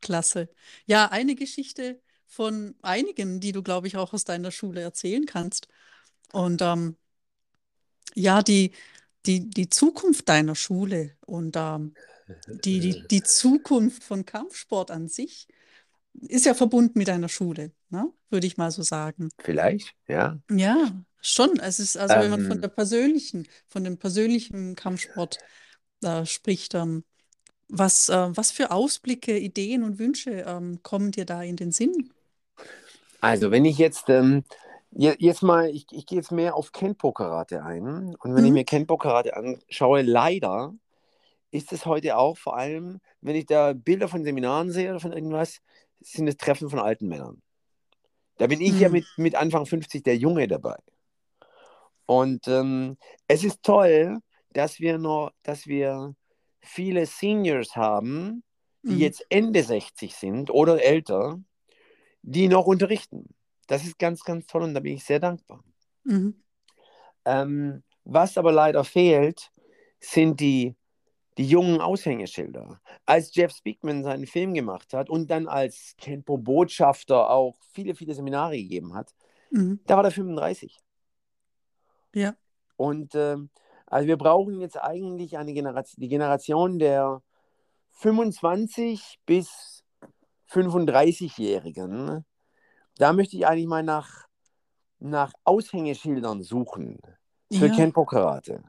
[0.00, 0.48] klasse.
[0.86, 5.68] Ja, eine Geschichte von einigen, die du, glaube ich, auch aus deiner Schule erzählen kannst.
[6.32, 6.96] Und ähm,
[8.14, 8.72] ja, die,
[9.26, 11.94] die, die Zukunft deiner Schule und ähm,
[12.64, 15.48] die, die, die Zukunft von Kampfsport an sich
[16.20, 18.12] ist ja verbunden mit deiner Schule, ne?
[18.28, 19.30] würde ich mal so sagen.
[19.38, 20.38] Vielleicht, ja.
[20.50, 21.58] Ja, schon.
[21.58, 22.60] Es ist, also wenn man von ähm.
[22.60, 25.38] der persönlichen, von dem persönlichen Kampfsport
[26.02, 27.04] äh, spricht, ähm,
[27.68, 32.12] was, äh, was für Ausblicke, Ideen und Wünsche ähm, kommen dir da in den Sinn?
[33.20, 34.44] Also, wenn ich jetzt, ähm,
[34.94, 38.14] jetzt mal, ich, ich gehe jetzt mehr auf Kenpo-Karate ein.
[38.14, 38.46] Und wenn mhm.
[38.46, 40.74] ich mir Kenpo-Karate anschaue, leider
[41.50, 45.12] ist es heute auch vor allem, wenn ich da Bilder von Seminaren sehe oder von
[45.12, 45.60] irgendwas,
[46.00, 47.42] sind es Treffen von alten Männern.
[48.38, 48.80] Da bin ich mhm.
[48.80, 50.76] ja mit, mit Anfang 50 der Junge dabei.
[52.06, 52.96] Und ähm,
[53.28, 54.18] es ist toll,
[54.50, 56.14] dass wir noch, dass wir
[56.60, 58.42] viele Seniors haben,
[58.82, 59.00] die mhm.
[59.00, 61.40] jetzt Ende 60 sind oder älter,
[62.22, 63.34] die noch unterrichten.
[63.72, 65.64] Das ist ganz, ganz toll und da bin ich sehr dankbar.
[66.04, 66.42] Mhm.
[67.24, 69.50] Ähm, was aber leider fehlt,
[69.98, 70.74] sind die
[71.38, 72.82] die jungen Aushängeschilder.
[73.06, 78.58] Als Jeff Speakman seinen Film gemacht hat und dann als Kenpo-Botschafter auch viele, viele Seminare
[78.58, 79.14] gegeben hat,
[79.50, 79.80] mhm.
[79.86, 80.78] da war der 35.
[82.14, 82.34] Ja.
[82.76, 83.38] Und äh,
[83.86, 87.22] also wir brauchen jetzt eigentlich eine Generation, die Generation der
[87.92, 89.82] 25 bis
[90.50, 92.26] 35-Jährigen.
[92.98, 94.26] Da möchte ich eigentlich mal nach,
[94.98, 97.00] nach Aushängeschildern suchen
[97.50, 97.74] für ja.
[97.74, 98.62] Kenpo-Karate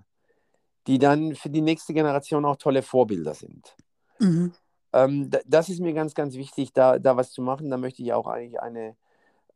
[0.88, 3.76] die dann für die nächste Generation auch tolle Vorbilder sind.
[4.20, 4.54] Mhm.
[4.92, 7.70] Ähm, das ist mir ganz, ganz wichtig, da, da was zu machen.
[7.70, 8.96] Da möchte ich auch eigentlich eine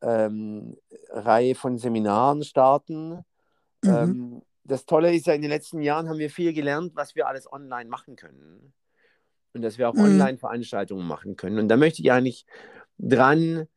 [0.01, 0.77] ähm,
[1.09, 3.23] Reihe von Seminaren starten.
[3.83, 3.89] Mhm.
[3.89, 7.27] Ähm, das Tolle ist ja, in den letzten Jahren haben wir viel gelernt, was wir
[7.27, 8.73] alles online machen können.
[9.53, 10.03] Und dass wir auch mhm.
[10.03, 11.59] Online-Veranstaltungen machen können.
[11.59, 12.45] Und da möchte ich eigentlich
[12.97, 13.67] dran,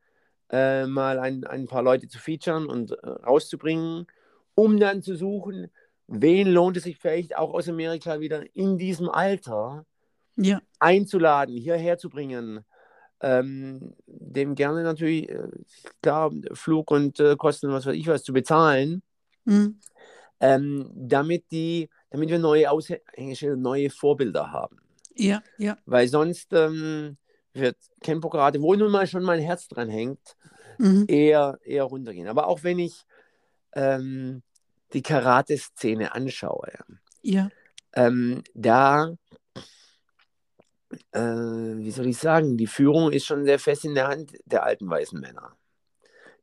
[0.51, 4.07] äh, mal ein, ein paar Leute zu featuren und äh, rauszubringen,
[4.55, 5.71] um dann zu suchen,
[6.07, 9.87] wen lohnt es sich vielleicht auch aus Amerika wieder in diesem Alter
[10.37, 10.61] ja.
[10.79, 12.65] einzuladen, hierher zu bringen.
[13.23, 15.49] Ähm, dem gerne natürlich, äh,
[16.03, 19.03] klar, Flug und äh, Kosten, was weiß ich was, zu bezahlen,
[19.45, 19.79] mhm.
[20.41, 24.79] ähm, damit, die, damit wir neue Aushängeschilder, neue Vorbilder haben.
[25.15, 25.77] Ja, ja.
[25.85, 27.19] Weil sonst ähm,
[27.53, 30.37] wird Campo gerade, wo nun mal schon mein Herz dran hängt,
[30.79, 31.05] mhm.
[31.09, 32.29] eher, eher runtergehen.
[32.29, 33.05] Aber auch wenn ich
[33.73, 34.43] ähm,
[34.93, 36.85] die Karate-Szene anschaue, ja.
[37.93, 39.15] Ähm, da,
[41.13, 44.65] äh, wie soll ich sagen, die Führung ist schon sehr fest in der Hand der
[44.65, 45.57] alten weißen Männer.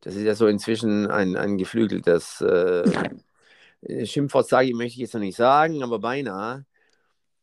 [0.02, 2.84] Das ist ja so inzwischen ein, ein geflügeltes äh,
[4.06, 6.66] Schimpfwort, sage ich, möchte ich jetzt noch nicht sagen, aber beinahe.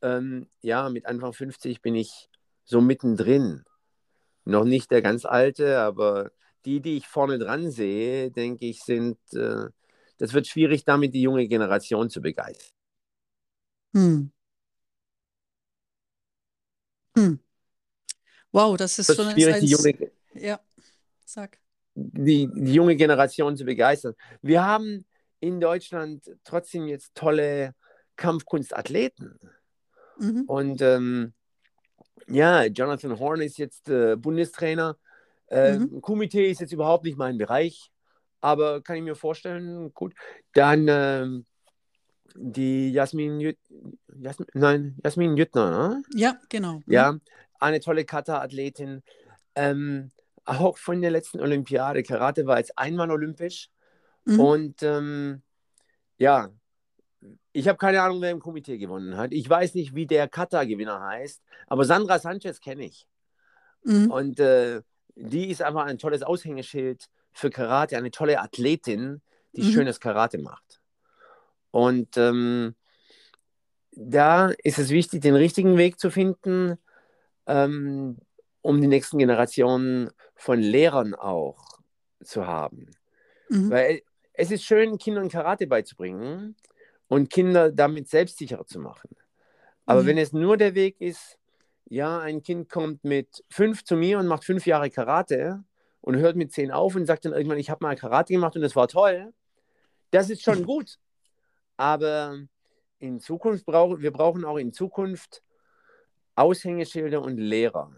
[0.02, 2.28] Ähm, ja, mit Anfang 50 bin ich
[2.64, 3.64] so mittendrin.
[4.44, 6.30] Noch nicht der ganz alte, aber
[6.64, 9.66] die, die ich vorne dran sehe, denke ich, sind äh,
[10.18, 12.70] das wird schwierig, damit die junge Generation zu begeistern.
[13.94, 14.32] Hm.
[17.16, 17.38] Hm.
[18.52, 20.60] Wow, das ist das schon schwierig, die junge, ja,
[21.24, 21.58] sag.
[21.96, 24.14] Die, die junge Generation zu begeistern.
[24.42, 25.04] Wir haben
[25.40, 27.74] in Deutschland trotzdem jetzt tolle
[28.16, 29.38] Kampfkunstathleten.
[30.18, 30.42] Mhm.
[30.46, 31.34] Und ähm,
[32.26, 34.96] ja, Jonathan Horn ist jetzt äh, Bundestrainer.
[35.48, 36.00] Äh, mhm.
[36.00, 37.92] Kumite ist jetzt überhaupt nicht mein Bereich
[38.44, 40.14] aber kann ich mir vorstellen, gut.
[40.52, 41.46] Dann ähm,
[42.34, 43.58] die Jasmin, Jüt,
[44.20, 46.02] Jasmin, nein, Jasmin Jüttner, ne?
[46.14, 46.82] Ja, genau.
[46.86, 47.16] Ja,
[47.58, 49.02] eine tolle Kata-Athletin.
[49.54, 50.10] Ähm,
[50.44, 52.02] auch von der letzten Olympiade.
[52.02, 53.70] Karate war jetzt einmal olympisch.
[54.26, 54.40] Mhm.
[54.40, 55.42] Und ähm,
[56.18, 56.50] ja,
[57.52, 59.32] ich habe keine Ahnung, wer im Komitee gewonnen hat.
[59.32, 63.06] Ich weiß nicht, wie der Kata-Gewinner heißt, aber Sandra Sanchez kenne ich.
[63.84, 64.10] Mhm.
[64.10, 64.82] Und äh,
[65.14, 69.22] die ist einfach ein tolles Aushängeschild für Karate, eine tolle Athletin,
[69.52, 69.72] die mhm.
[69.72, 70.80] schönes Karate macht.
[71.70, 72.74] Und ähm,
[73.92, 76.78] da ist es wichtig, den richtigen Weg zu finden,
[77.46, 78.18] ähm,
[78.62, 81.78] um die nächsten Generationen von Lehrern auch
[82.22, 82.90] zu haben.
[83.48, 83.70] Mhm.
[83.70, 84.02] Weil
[84.32, 86.56] es ist schön, Kindern Karate beizubringen
[87.08, 89.10] und Kinder damit selbstsicherer zu machen.
[89.86, 90.06] Aber mhm.
[90.06, 91.38] wenn es nur der Weg ist,
[91.86, 95.62] ja, ein Kind kommt mit fünf zu mir und macht fünf Jahre Karate
[96.00, 98.62] und hört mit zehn auf und sagt dann irgendwann, ich habe mal Karate gemacht und
[98.62, 99.32] das war toll,
[100.10, 100.98] das ist schon gut.
[101.76, 102.38] Aber
[102.98, 105.42] in Zukunft brauchen wir brauchen auch in Zukunft
[106.36, 107.92] Aushängeschilder und Lehrer.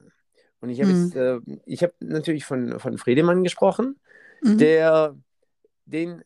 [0.60, 1.12] Und ich habe mhm.
[1.48, 4.00] äh, ich habe natürlich von, von Friedemann gesprochen,
[4.42, 4.58] mhm.
[4.58, 5.16] der
[5.84, 6.24] den,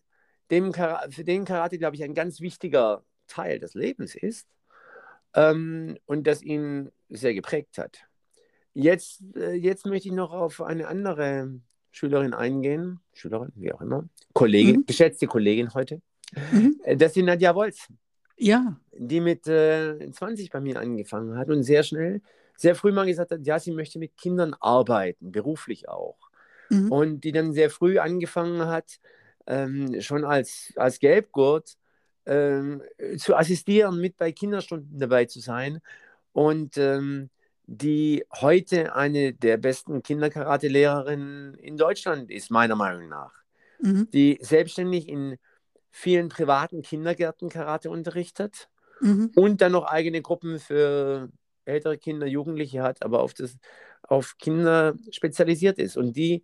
[0.51, 4.49] dem, für den Karate, glaube ich, ein ganz wichtiger Teil des Lebens ist
[5.35, 8.01] ähm, und das ihn sehr geprägt hat.
[8.75, 14.09] Jetzt, äh, jetzt möchte ich noch auf eine andere Schülerin eingehen, Schülerin, wie auch immer,
[14.33, 14.87] Kollegin, mhm.
[14.87, 16.01] geschätzte Kollegin heute.
[16.53, 16.81] Mhm.
[16.85, 17.89] Äh, das ist Nadja Wolz.
[18.37, 18.81] Ja.
[18.93, 22.23] Die mit äh, 20 bei mir angefangen hat und sehr schnell,
[22.57, 26.19] sehr früh mal gesagt hat, ja, sie möchte mit Kindern arbeiten, beruflich auch.
[26.69, 26.93] Mhm.
[26.93, 29.01] Und die dann sehr früh angefangen hat,
[29.47, 31.77] ähm, schon als, als Gelbgurt
[32.27, 32.83] ähm,
[33.19, 35.81] zu assistieren, mit bei Kinderstunden dabei zu sein.
[36.33, 37.31] Und ähm,
[37.67, 43.33] die heute eine der besten Kinderkarate-Lehrerinnen in Deutschland ist, meiner Meinung nach.
[43.81, 44.09] Mhm.
[44.13, 45.39] Die selbstständig in
[45.91, 48.69] vielen privaten Kindergärten Karate unterrichtet
[49.01, 49.31] mhm.
[49.37, 51.29] und dann noch eigene Gruppen für
[51.65, 53.57] ältere Kinder, Jugendliche hat, aber auf, das,
[54.03, 55.97] auf Kinder spezialisiert ist.
[55.97, 56.43] Und die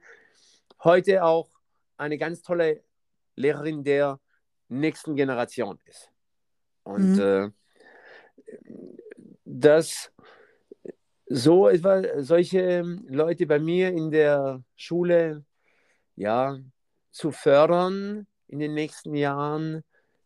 [0.85, 1.49] heute auch
[1.97, 2.83] eine ganz tolle
[3.35, 4.21] Lehrerin der
[4.69, 6.11] nächsten Generation ist.
[6.83, 7.21] Und mhm.
[7.21, 7.51] äh,
[9.45, 10.13] dass
[11.29, 15.45] so etwa solche Leute bei mir in der Schule
[16.15, 16.59] ja
[17.11, 19.83] zu fördern in den nächsten Jahren,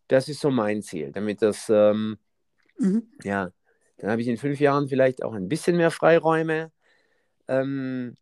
[0.08, 2.18] das ist so mein Ziel, damit das ähm,
[2.78, 3.10] mhm.
[3.22, 3.50] ja
[4.00, 6.72] dann habe ich in fünf Jahren vielleicht auch ein bisschen mehr Freiräume.
[7.48, 8.16] Ähm,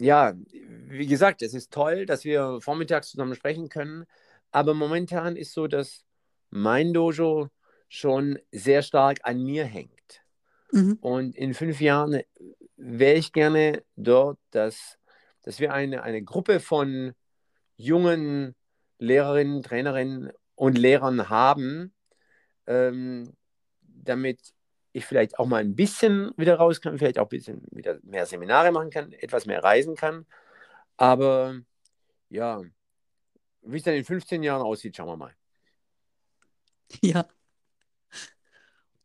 [0.00, 4.06] ja, wie gesagt, es ist toll, dass wir vormittags zusammen sprechen können,
[4.50, 6.04] aber momentan ist so, dass
[6.50, 7.48] mein Dojo
[7.88, 10.22] schon sehr stark an mir hängt.
[10.72, 10.98] Mhm.
[11.00, 12.22] Und in fünf Jahren
[12.76, 14.98] wäre ich gerne dort, dass,
[15.42, 17.12] dass wir eine, eine Gruppe von
[17.76, 18.54] jungen
[18.98, 21.92] Lehrerinnen, Trainerinnen und Lehrern haben,
[22.66, 23.32] ähm,
[23.82, 24.54] damit
[24.92, 28.26] ich vielleicht auch mal ein bisschen wieder raus kann, vielleicht auch ein bisschen wieder mehr
[28.26, 30.26] Seminare machen kann, etwas mehr reisen kann.
[30.96, 31.60] Aber
[32.28, 32.62] ja,
[33.62, 35.34] wie es dann in 15 Jahren aussieht, schauen wir mal.
[37.02, 37.28] Ja.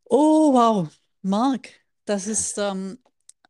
[0.06, 0.88] Oh, wow.
[1.22, 1.70] Marc,
[2.06, 2.98] das ist ähm,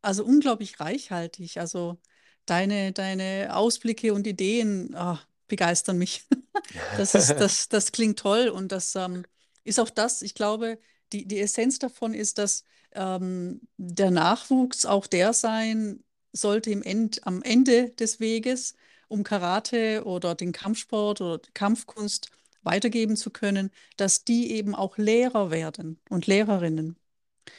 [0.02, 1.58] also unglaublich reichhaltig.
[1.58, 1.98] Also
[2.46, 5.18] deine, deine Ausblicke und Ideen oh,
[5.48, 6.28] begeistern mich.
[6.98, 9.26] das, ist, das, das klingt toll und das ähm,
[9.64, 10.80] ist auch das, ich glaube,
[11.14, 17.26] die, die Essenz davon ist, dass ähm, der Nachwuchs auch der sein sollte im End,
[17.26, 18.76] am Ende des Weges,
[19.08, 22.30] um Karate oder den Kampfsport oder Kampfkunst
[22.64, 26.98] weitergeben zu können, dass die eben auch Lehrer werden und Lehrerinnen.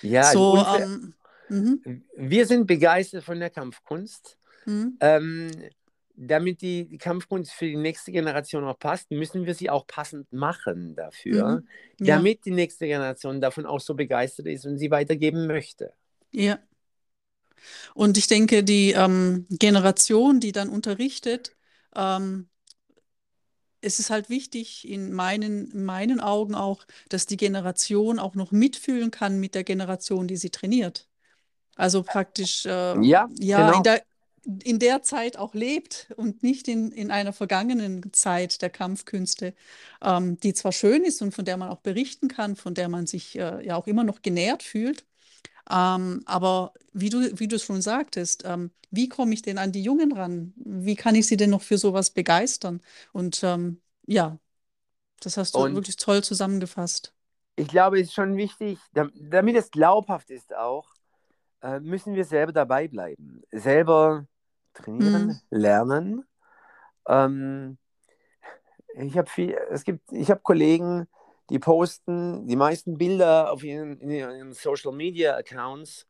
[0.02, 1.14] Ja, so, ähm,
[1.48, 2.04] mhm.
[2.16, 4.36] wir sind begeistert von der Kampfkunst.
[4.66, 4.96] Mhm.
[5.00, 5.50] Ähm,
[6.16, 10.32] damit die, die, Kampfkunst für die nächste Generation auch passt, müssen wir sie auch passend
[10.32, 11.68] machen dafür, mhm.
[12.06, 12.16] ja.
[12.16, 15.92] damit die nächste Generation davon auch so begeistert ist und sie weitergeben möchte.
[16.32, 16.58] Ja.
[17.94, 21.54] Und ich denke, die ähm, Generation, die dann unterrichtet,
[21.94, 22.48] ähm,
[23.80, 28.52] es ist halt wichtig in meinen, in meinen Augen auch, dass die Generation auch noch
[28.52, 31.08] mitfühlen kann mit der Generation, die sie trainiert.
[31.76, 33.76] Also praktisch äh, ja, ja genau.
[33.76, 34.02] in der
[34.62, 39.54] in der Zeit auch lebt und nicht in, in einer vergangenen Zeit der Kampfkünste,
[40.02, 43.06] ähm, die zwar schön ist und von der man auch berichten kann, von der man
[43.06, 45.04] sich äh, ja auch immer noch genährt fühlt.
[45.70, 49.82] Ähm, aber wie du, wie du schon sagtest, ähm, wie komme ich denn an die
[49.82, 50.54] Jungen ran?
[50.56, 52.80] Wie kann ich sie denn noch für sowas begeistern?
[53.12, 54.38] Und ähm, ja,
[55.20, 57.12] das hast du und wirklich toll zusammengefasst.
[57.56, 60.86] Ich glaube, es ist schon wichtig, damit es glaubhaft ist auch,
[61.62, 63.42] äh, müssen wir selber dabei bleiben.
[63.50, 64.26] Selber
[64.76, 65.40] trainieren, mhm.
[65.50, 66.24] lernen.
[67.08, 67.78] Ähm,
[68.94, 71.06] ich habe viel, es gibt, ich habe Kollegen,
[71.50, 76.06] die posten die meisten Bilder auf ihren, in ihren Social Media Accounts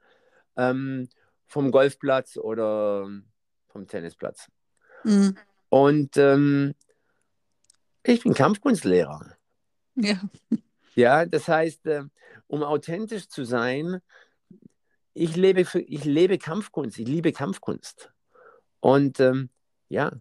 [0.57, 1.09] ähm,
[1.47, 3.09] vom Golfplatz oder
[3.69, 4.49] vom Tennisplatz.
[5.05, 5.37] Mhm.
[5.69, 6.75] Und ähm,
[8.03, 9.37] ich bin Kampfkunstlehrer.
[9.97, 10.21] Ja.
[10.95, 12.05] Ja, das heißt, äh,
[12.47, 14.01] um authentisch zu sein,
[15.12, 18.11] ich lebe, für, ich lebe Kampfkunst, ich liebe Kampfkunst.
[18.87, 19.51] Und ähm,
[19.89, 20.12] ja,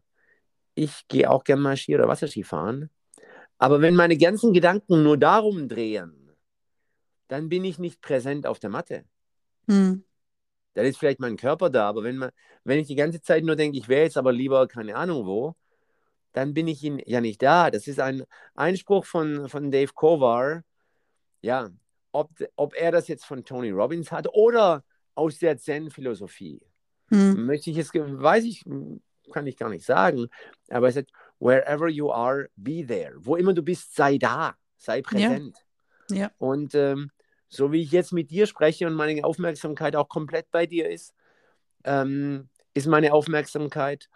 [0.73, 2.89] ich gehe auch gern mal Ski oder Wasserski fahren.
[3.59, 6.35] Aber wenn meine ganzen Gedanken nur darum drehen,
[7.27, 9.05] dann bin ich nicht präsent auf der Matte.
[9.67, 10.03] Hm.
[10.73, 12.31] Dann ist vielleicht mein Körper da, aber wenn, man,
[12.63, 15.53] wenn ich die ganze Zeit nur denke, ich wäre jetzt aber lieber keine Ahnung wo,
[16.33, 17.69] dann bin ich ja nicht da.
[17.69, 18.23] Das ist ein
[18.55, 20.63] Einspruch von, von Dave Kovar.
[21.43, 21.69] Ja,
[22.11, 26.65] ob, ob er das jetzt von Tony Robbins hat oder aus der Zen-Philosophie.
[27.09, 27.45] Hm.
[27.45, 28.63] Möchte ich jetzt, weiß ich,
[29.31, 30.27] kann ich gar nicht sagen,
[30.69, 33.13] aber er sagt, wherever you are, be there.
[33.17, 35.57] Wo immer du bist, sei da, sei präsent.
[36.09, 36.17] Ja.
[36.17, 36.31] ja.
[36.37, 37.11] Und ähm,
[37.47, 41.13] so wie ich jetzt mit dir spreche und meine Aufmerksamkeit auch komplett bei dir ist,
[41.83, 44.09] ähm, ist meine Aufmerksamkeit,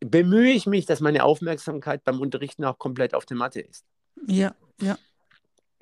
[0.00, 3.84] bemühe ich mich, dass meine Aufmerksamkeit beim Unterrichten auch komplett auf der Matte ist.
[4.26, 4.98] Ja, ja.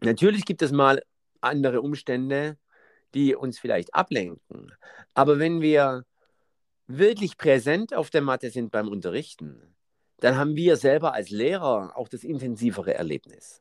[0.01, 1.03] Natürlich gibt es mal
[1.41, 2.57] andere Umstände,
[3.15, 4.73] die uns vielleicht ablenken.
[5.15, 6.05] Aber wenn wir
[6.87, 9.75] wirklich präsent auf der Matte sind beim Unterrichten,
[10.19, 13.61] dann haben wir selber als Lehrer auch das intensivere Erlebnis.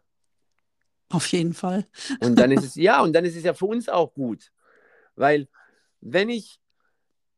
[1.09, 1.85] Auf jeden Fall.
[2.21, 4.51] Und dann ist es, ja, und dann ist es ja für uns auch gut.
[5.15, 5.47] Weil
[5.99, 6.59] wenn ich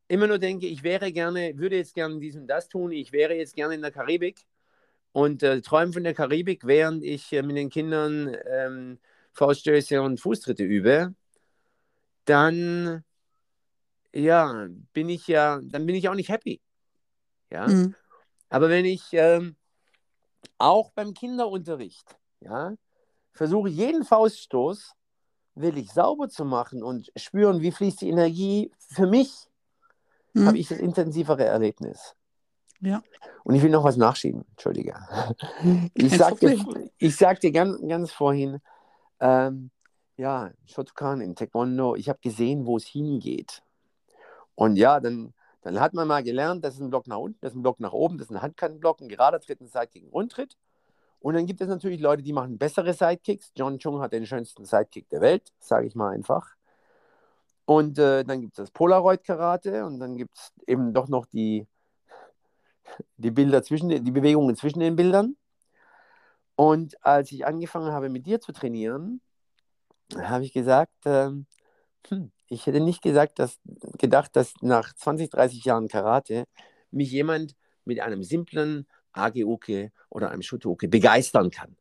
[0.08, 3.34] immer nur denke, ich wäre gerne, würde jetzt gerne dies und das tun, ich wäre
[3.34, 4.46] jetzt gerne in der Karibik
[5.12, 8.98] und äh, träume von der Karibik, während ich äh, mit den Kindern ähm,
[9.32, 11.14] Fauststöße und Fußtritte übe,
[12.24, 13.04] dann
[14.14, 16.60] ja, bin ich ja, dann bin ich auch nicht happy.
[17.50, 17.66] Ja.
[17.66, 17.94] Mhm.
[18.48, 19.56] Aber wenn ich ähm,
[20.58, 22.74] auch beim Kinderunterricht, ja,
[23.32, 24.92] versuche jeden Fauststoß
[25.56, 29.48] wirklich sauber zu machen und spüren, wie fließt die Energie für mich,
[30.32, 30.46] mhm.
[30.46, 32.14] habe ich das intensivere Erlebnis.
[32.80, 33.02] Ja.
[33.44, 34.94] Und ich will noch was nachschieben, Entschuldige.
[35.94, 36.56] Ich sagte,
[36.98, 38.60] ich sagte ganz, ganz vorhin,
[39.20, 39.70] ähm,
[40.16, 43.62] ja, Shotokan in Taekwondo, ich habe gesehen, wo es hingeht.
[44.54, 47.52] Und ja, dann, dann hat man mal gelernt, das ist ein Block nach unten, das
[47.52, 50.10] ist ein Block nach oben, das ist ein Handkantenblock, ein gerader Tritt, ein Sidekick, ein
[50.10, 50.56] Rundtritt.
[51.20, 53.52] Und dann gibt es natürlich Leute, die machen bessere Sidekicks.
[53.56, 56.54] John Chung hat den schönsten Sidekick der Welt, sage ich mal einfach.
[57.64, 61.66] Und äh, dann gibt es das Polaroid-Karate und dann gibt es eben doch noch die,
[63.16, 65.36] die Bilder zwischen die Bewegungen zwischen den Bildern.
[66.56, 69.20] Und als ich angefangen habe, mit dir zu trainieren,
[70.16, 71.30] habe ich gesagt, äh,
[72.08, 73.58] hm, ich hätte nicht gesagt, dass,
[73.98, 76.44] gedacht, dass nach 20, 30 Jahren Karate
[76.90, 81.76] mich jemand mit einem simplen Age-Uke oder einem Shuto-Uke begeistern kann.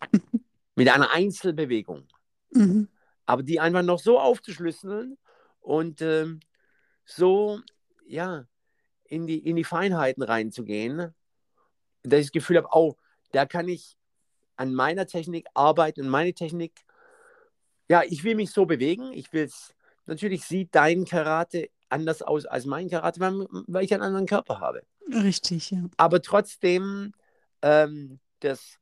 [0.74, 2.08] mit einer Einzelbewegung.
[2.52, 2.88] Mhm.
[3.26, 5.18] Aber die einfach noch so aufzuschlüsseln
[5.60, 6.40] und ähm,
[7.04, 7.60] so,
[8.06, 8.46] ja,
[9.04, 11.14] in die, in die Feinheiten reinzugehen,
[12.02, 12.96] dass ich das Gefühl habe, oh,
[13.32, 13.96] da kann ich
[14.56, 16.84] an meiner Technik arbeiten und meine Technik,
[17.90, 19.74] ja, ich will mich so bewegen, ich will es
[20.06, 24.60] natürlich sieht dein Karate anders aus als mein Karate, weil, weil ich einen anderen Körper
[24.60, 24.82] habe.
[25.12, 25.82] Richtig, ja.
[25.96, 27.12] Aber trotzdem,
[27.62, 28.78] ähm, das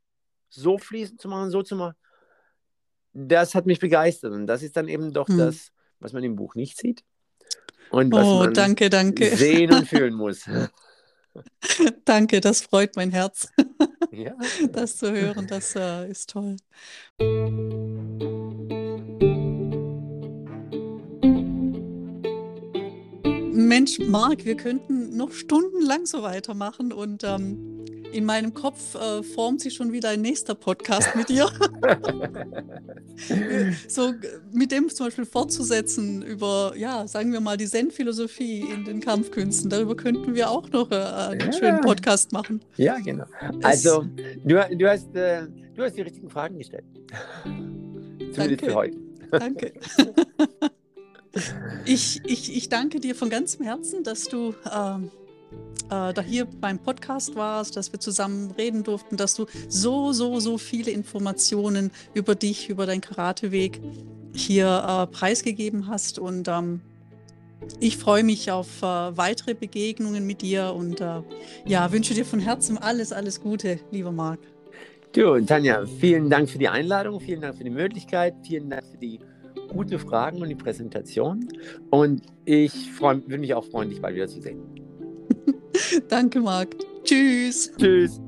[0.51, 1.95] so fließend zu machen, so zu machen,
[3.15, 4.35] das hat mich begeistert.
[4.35, 5.39] Und das ist dann eben doch hm.
[5.39, 7.03] das, was man im Buch nicht sieht.
[7.89, 9.35] Und was oh, man danke, danke.
[9.35, 10.45] sehen und fühlen muss.
[12.05, 13.49] danke, das freut mein Herz.
[14.13, 14.35] ja.
[14.71, 16.57] Das zu hören, das uh, ist toll.
[23.69, 29.61] Mensch, Marc, wir könnten noch stundenlang so weitermachen und ähm, in meinem Kopf äh, formt
[29.61, 31.47] sich schon wieder ein nächster Podcast mit dir.
[33.89, 34.15] so
[34.53, 39.69] mit dem zum Beispiel fortzusetzen über, ja, sagen wir mal, die Zen-Philosophie in den Kampfkünsten.
[39.69, 41.53] Darüber könnten wir auch noch äh, einen ja.
[41.53, 42.63] schönen Podcast machen.
[42.77, 43.27] Ja, genau.
[43.63, 44.07] Also,
[44.45, 45.43] du, du, hast, äh,
[45.75, 46.85] du hast die richtigen Fragen gestellt.
[47.45, 48.67] Zumindest Danke.
[48.67, 48.97] für heute.
[49.31, 49.73] Danke.
[51.85, 54.99] Ich, ich, ich danke dir von ganzem Herzen, dass du äh,
[55.91, 60.41] äh, da hier beim Podcast warst, dass wir zusammen reden durften, dass du so, so,
[60.41, 63.81] so viele Informationen über dich, über deinen Karateweg
[64.35, 66.19] hier äh, preisgegeben hast.
[66.19, 66.81] Und ähm,
[67.81, 71.23] ich freue mich auf äh, weitere Begegnungen mit dir und äh,
[71.65, 74.41] ja, wünsche dir von Herzen alles, alles Gute, lieber Marc.
[75.13, 78.99] Du, Tanja, vielen Dank für die Einladung, vielen Dank für die Möglichkeit, vielen Dank für
[78.99, 79.19] die
[79.69, 81.49] gute Fragen und die Präsentation.
[81.91, 84.61] Und ich würde mich auch freuen, dich bald wieder zu sehen.
[86.09, 86.77] Danke, Marc.
[87.05, 87.73] Tschüss.
[87.77, 88.21] Tschüss.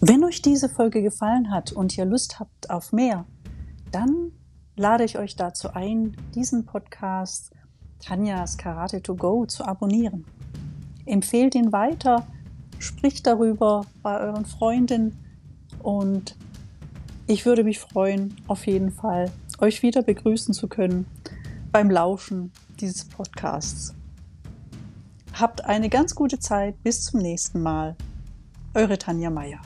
[0.00, 3.26] Wenn euch diese Folge gefallen hat und ihr Lust habt auf mehr,
[3.92, 4.32] dann
[4.76, 7.52] lade ich euch dazu ein, diesen Podcast
[8.00, 10.24] Tanjas Karate to Go zu abonnieren
[11.08, 12.26] empfehlt ihn weiter
[12.78, 15.16] Spricht darüber bei euren Freunden
[15.82, 16.36] und
[17.26, 21.06] ich würde mich freuen, auf jeden Fall, euch wieder begrüßen zu können
[21.72, 23.94] beim Lauschen dieses Podcasts.
[25.34, 26.82] Habt eine ganz gute Zeit.
[26.82, 27.96] Bis zum nächsten Mal.
[28.74, 29.60] Eure Tanja Meier.